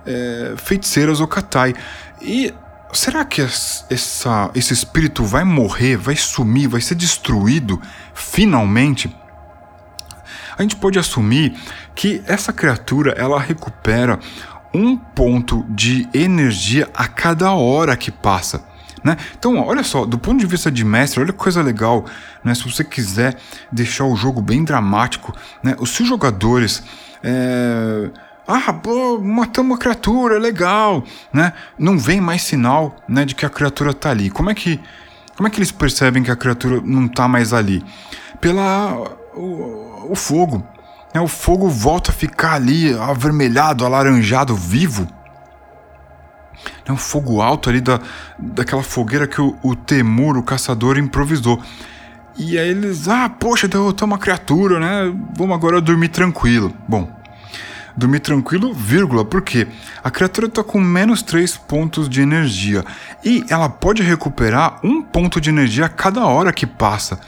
[0.05, 1.73] é, feiticeira Zokatai.
[2.21, 2.53] E
[2.93, 7.81] será que essa, esse espírito vai morrer, vai sumir, vai ser destruído
[8.13, 9.13] finalmente?
[10.57, 11.57] A gente pode assumir
[11.95, 14.19] que essa criatura ela recupera
[14.73, 18.65] um ponto de energia a cada hora que passa.
[19.03, 19.17] Né?
[19.37, 22.05] Então, olha só, do ponto de vista de mestre, olha que coisa legal.
[22.43, 22.55] Né?
[22.55, 23.37] Se você quiser
[23.71, 25.75] deixar o jogo bem dramático, né?
[25.79, 26.83] os seus jogadores.
[27.21, 28.09] É...
[28.45, 31.01] Ah, pô, matamos uma criatura, legal,
[31.31, 31.53] né?
[31.79, 34.29] Não vem mais sinal, né, de que a criatura tá ali.
[34.29, 34.81] Como é que,
[35.37, 37.81] como é que eles percebem que a criatura não tá mais ali?
[38.41, 38.97] Pela
[39.33, 40.61] o, o fogo,
[41.13, 45.07] né, o fogo volta a ficar ali avermelhado, alaranjado, vivo.
[46.85, 47.99] É um fogo alto ali da,
[48.37, 51.61] daquela fogueira que o, o Temur, o caçador, improvisou.
[52.37, 55.13] E aí eles, ah, poxa, derrotou uma criatura, né?
[55.35, 56.73] Vamos agora dormir tranquilo.
[56.87, 57.09] Bom,
[57.95, 59.67] dormir tranquilo, vírgula, porque
[60.03, 62.83] a criatura está com menos 3 pontos de energia
[63.23, 67.19] e ela pode recuperar um ponto de energia a cada hora que passa.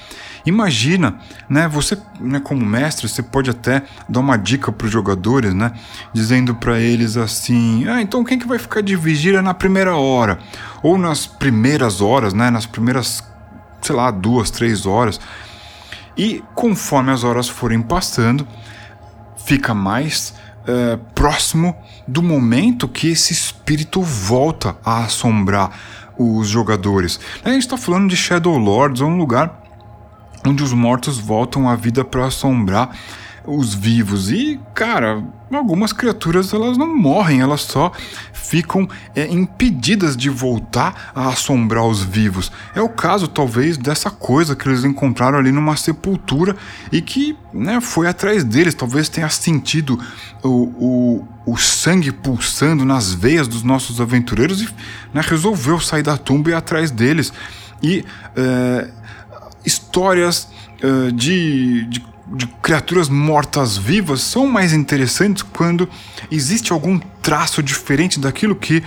[0.46, 1.16] Imagina,
[1.50, 1.68] né?
[1.68, 5.72] Você, né, como mestre, você pode até dar uma dica para os jogadores, né?
[6.14, 10.38] Dizendo para eles assim: ah, então quem que vai ficar de vigília na primeira hora?
[10.84, 12.52] Ou nas primeiras horas, né?
[12.52, 13.24] Nas primeiras,
[13.82, 15.20] sei lá, duas, três horas.
[16.16, 18.48] E conforme as horas forem passando,
[19.36, 21.76] fica mais uh, próximo
[22.08, 25.72] do momento que esse espírito volta a assombrar
[26.18, 27.20] os jogadores.
[27.44, 29.65] A gente está falando de Shadow Lords, é um lugar
[30.46, 32.92] onde os mortos voltam à vida para assombrar
[33.48, 34.32] os vivos.
[34.32, 37.92] E, cara, algumas criaturas elas não morrem, elas só
[38.34, 42.52] ficam é, impedidas de voltar a assombrar os vivos.
[42.76, 46.56] É o caso, talvez, dessa coisa que eles encontraram ali numa sepultura
[46.92, 48.74] e que né, foi atrás deles.
[48.74, 50.00] Talvez tenha sentido
[50.44, 54.70] o, o, o sangue pulsando nas veias dos nossos aventureiros e
[55.14, 57.34] né, resolveu sair da tumba e ir atrás deles.
[57.82, 58.06] E
[58.36, 58.90] é,
[59.66, 60.48] histórias
[60.84, 65.90] uh, de, de, de criaturas mortas-vivas são mais interessantes quando
[66.32, 68.84] existe algum traço diferente daquilo que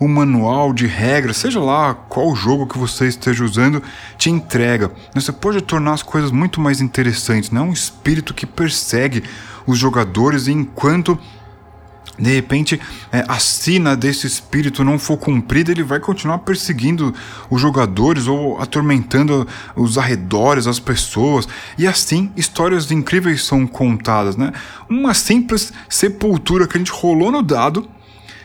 [0.00, 3.80] o manual de regras, seja lá qual jogo que você esteja usando,
[4.18, 4.90] te entrega.
[5.14, 9.22] Você pode tornar as coisas muito mais interessantes, não é um espírito que persegue
[9.64, 11.16] os jogadores enquanto
[12.22, 17.12] de repente é, a sina desse espírito não for cumprida, ele vai continuar perseguindo
[17.50, 21.48] os jogadores ou atormentando os arredores, as pessoas.
[21.76, 24.52] E assim, histórias incríveis são contadas, né?
[24.88, 27.88] Uma simples sepultura que a gente rolou no dado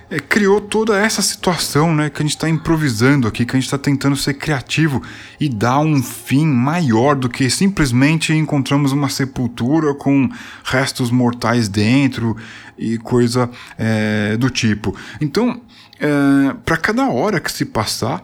[0.09, 2.09] é, criou toda essa situação, né?
[2.09, 5.01] Que a gente está improvisando aqui, que a gente está tentando ser criativo
[5.39, 10.29] e dar um fim maior do que simplesmente encontramos uma sepultura com
[10.63, 12.37] restos mortais dentro
[12.77, 14.95] e coisa é, do tipo.
[15.19, 15.61] Então,
[15.99, 18.23] é, para cada hora que se passar,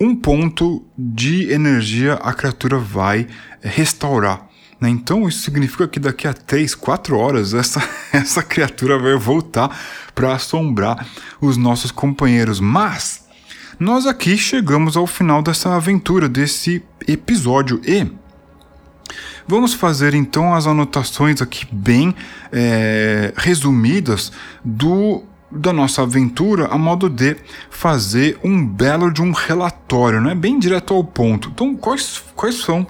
[0.00, 3.26] um ponto de energia a criatura vai
[3.62, 4.45] restaurar.
[4.80, 4.88] Né?
[4.88, 9.78] Então isso significa que daqui a 3, 4 horas essa, essa criatura vai voltar
[10.14, 11.06] para assombrar
[11.40, 12.60] os nossos companheiros.
[12.60, 13.24] Mas
[13.78, 18.10] nós aqui chegamos ao final dessa aventura, desse episódio e
[19.48, 22.12] Vamos fazer então as anotações aqui bem
[22.50, 24.32] é, resumidas
[24.64, 27.36] do da nossa aventura a modo de
[27.70, 30.34] fazer um belo de um relatório, né?
[30.34, 31.50] bem direto ao ponto.
[31.54, 32.84] Então, quais, quais são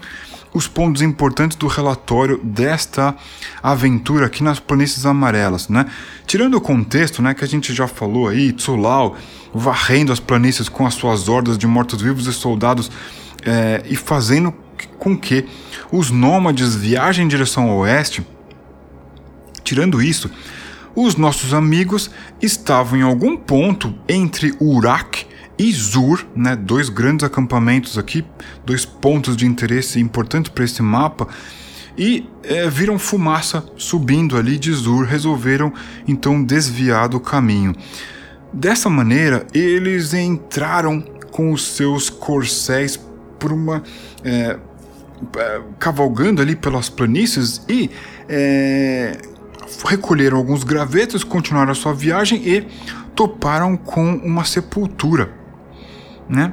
[0.57, 3.15] os pontos importantes do relatório desta
[3.63, 5.85] aventura aqui nas planícies amarelas, né?
[6.27, 9.17] Tirando o contexto, né, que a gente já falou aí, Tsulau
[9.53, 12.91] varrendo as planícies com as suas hordas de mortos-vivos e soldados
[13.45, 14.55] é, e fazendo
[14.99, 15.45] com que
[15.93, 18.27] os nômades viajem em direção ao oeste.
[19.63, 20.31] Tirando isso,
[20.95, 25.27] os nossos amigos estavam em algum ponto entre Urak
[25.59, 28.25] e Zur, né, dois grandes acampamentos aqui,
[28.65, 31.29] dois pontos de interesse importantes para esse mapa,
[31.97, 35.73] e é, viram fumaça subindo ali de Zur, resolveram
[36.07, 37.75] então desviar do caminho.
[38.53, 41.01] Dessa maneira, eles entraram
[41.31, 43.01] com os seus corcéis
[43.39, 43.83] por uma.
[44.23, 44.59] É,
[45.39, 47.91] é cavalgando ali pelas planícies e
[48.29, 49.17] é,
[49.87, 52.67] recolheram alguns gravetos, continuaram a sua viagem e
[53.15, 55.46] toparam com uma sepultura
[56.29, 56.53] né?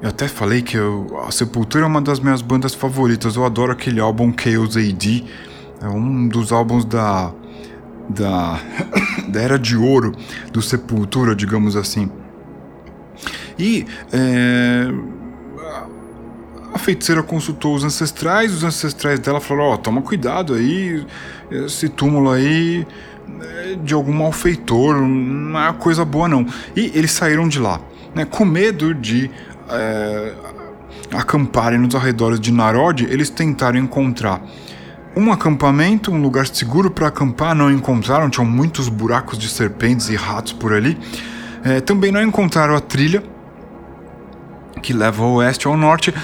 [0.00, 3.34] Eu até falei que eu, a Sepultura é uma das minhas bandas favoritas.
[3.34, 5.24] Eu adoro aquele álbum Chaos AD.
[5.82, 7.32] É um dos álbuns da
[8.08, 8.60] da,
[9.28, 10.12] da era de ouro
[10.52, 12.10] do Sepultura, digamos assim.
[13.58, 14.88] E é,
[16.72, 21.04] a feiticeira consultou os ancestrais, os ancestrais dela falaram: Ó, oh, toma cuidado aí,
[21.50, 22.86] esse túmulo aí
[23.82, 26.46] de algum malfeitor, não é coisa boa não.
[26.74, 27.80] E eles saíram de lá,
[28.14, 29.30] né, com medo de
[29.70, 30.32] é,
[31.12, 34.40] acamparem nos arredores de Narod, eles tentaram encontrar
[35.16, 40.16] um acampamento, um lugar seguro para acampar, não encontraram, tinham muitos buracos de serpentes e
[40.16, 40.96] ratos por ali.
[41.64, 43.22] É, também não encontraram a trilha
[44.80, 46.14] que leva ao oeste ao norte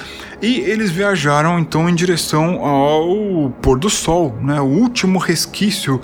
[0.40, 6.00] e eles viajaram então em direção ao pôr do sol, né, o último resquício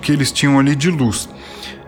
[0.00, 1.28] que eles tinham ali de luz.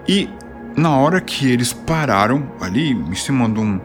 [0.08, 0.28] E
[0.76, 3.80] na hora que eles pararam ali em cima de um,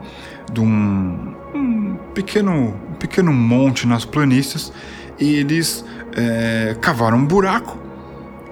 [0.51, 4.71] de um, um pequeno, um pequeno monte nas planícies,
[5.19, 5.83] eles
[6.15, 7.77] é, cavaram um buraco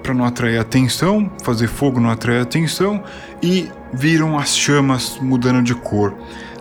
[0.02, 3.02] para não atrair atenção, fazer fogo não atrair atenção
[3.42, 6.14] e viram as chamas mudando de cor.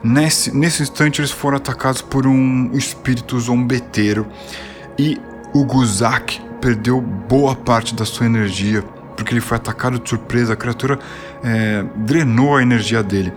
[0.04, 4.28] Nesse, nesse instante eles foram atacados por um espírito zombeteiro
[4.98, 5.20] e
[5.54, 8.84] o Guzak perdeu boa parte da sua energia,
[9.16, 11.00] porque ele foi atacado de surpresa, a criatura
[11.44, 13.34] é, drenou a energia dele.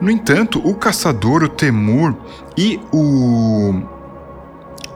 [0.00, 2.14] No entanto, o caçador, o Temur
[2.56, 3.82] e o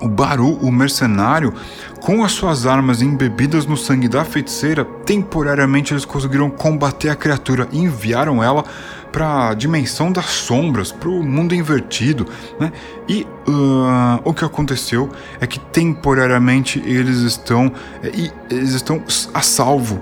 [0.03, 1.55] o Baru, o mercenário,
[2.01, 7.69] com as suas armas embebidas no sangue da feiticeira, temporariamente eles conseguiram combater a criatura
[7.71, 8.65] e enviaram ela
[9.13, 12.27] para a dimensão das sombras, para o mundo invertido,
[12.59, 12.73] né?
[13.07, 15.11] E uh, o que aconteceu
[15.41, 17.71] é que temporariamente eles estão,
[18.03, 18.09] é,
[18.51, 19.03] eles estão
[19.35, 19.99] a salvo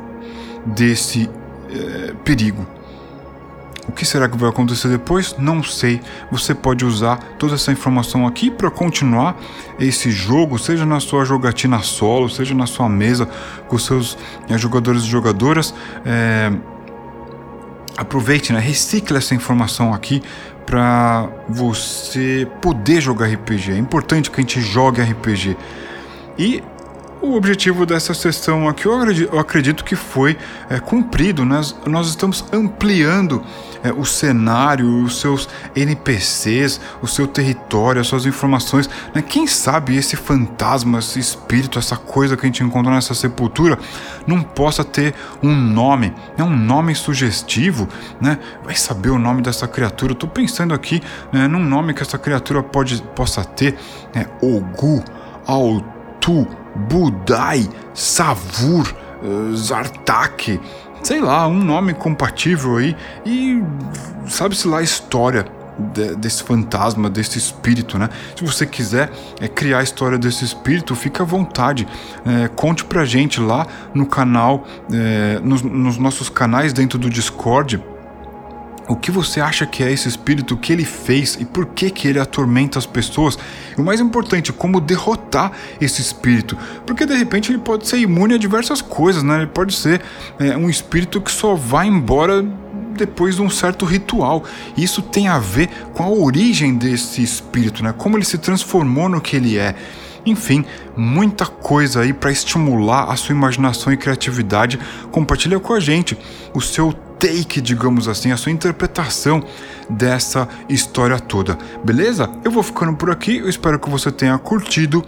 [0.64, 1.28] desse
[1.70, 2.66] é, perigo.
[3.88, 5.34] O que será que vai acontecer depois?
[5.36, 6.00] Não sei.
[6.30, 9.36] Você pode usar toda essa informação aqui para continuar
[9.80, 13.28] esse jogo, seja na sua jogatina solo, seja na sua mesa
[13.66, 14.16] com seus
[14.48, 15.74] é, jogadores e jogadoras.
[17.96, 18.60] Aproveite, né?
[18.60, 20.22] recicle essa informação aqui
[20.64, 23.72] para você poder jogar RPG.
[23.72, 25.56] É importante que a gente jogue RPG.
[26.38, 26.62] E
[27.20, 30.38] o objetivo dessa sessão aqui eu acredito que foi
[30.68, 31.44] é, cumprido.
[31.44, 33.42] Nós, nós estamos ampliando
[33.82, 38.88] é, o cenário, os seus NPCs, o seu território, as suas informações.
[39.14, 39.22] Né?
[39.22, 43.78] Quem sabe esse fantasma, esse espírito, essa coisa que a gente encontrou nessa sepultura
[44.26, 46.44] não possa ter um nome, né?
[46.44, 47.88] um nome sugestivo.
[48.20, 48.38] Né?
[48.64, 50.12] Vai saber o nome dessa criatura.
[50.12, 51.02] Estou pensando aqui
[51.32, 53.76] né, num nome que essa criatura pode, possa ter:
[54.14, 54.26] né?
[54.42, 55.02] Ogu,
[55.46, 56.46] Altu,
[56.88, 58.86] Budai, Savur,
[59.22, 60.60] uh, Zartak
[61.02, 63.62] sei lá, um nome compatível aí e
[64.26, 65.46] sabe-se lá a história
[65.78, 68.08] de, desse fantasma, desse espírito, né?
[68.36, 71.86] Se você quiser é, criar a história desse espírito, fica à vontade.
[72.24, 77.82] É, conte pra gente lá no canal, é, nos, nos nossos canais dentro do Discord
[78.90, 81.90] o que você acha que é esse espírito, o que ele fez e por que,
[81.90, 83.38] que ele atormenta as pessoas.
[83.78, 86.58] E o mais importante, como derrotar esse espírito.
[86.84, 89.38] Porque de repente ele pode ser imune a diversas coisas, né?
[89.38, 90.02] Ele pode ser
[90.40, 92.44] é, um espírito que só vai embora
[92.96, 94.44] depois de um certo ritual.
[94.76, 97.94] Isso tem a ver com a origem desse espírito, né?
[97.96, 99.76] Como ele se transformou no que ele é.
[100.26, 100.64] Enfim,
[100.96, 104.80] muita coisa aí para estimular a sua imaginação e criatividade.
[105.12, 106.18] Compartilha com a gente
[106.52, 109.44] o seu take, digamos assim, a sua interpretação
[109.88, 111.56] dessa história toda.
[111.84, 112.28] Beleza?
[112.42, 115.04] Eu vou ficando por aqui, eu espero que você tenha curtido.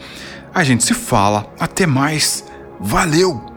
[0.54, 2.44] A gente se fala, até mais.
[2.78, 3.51] Valeu!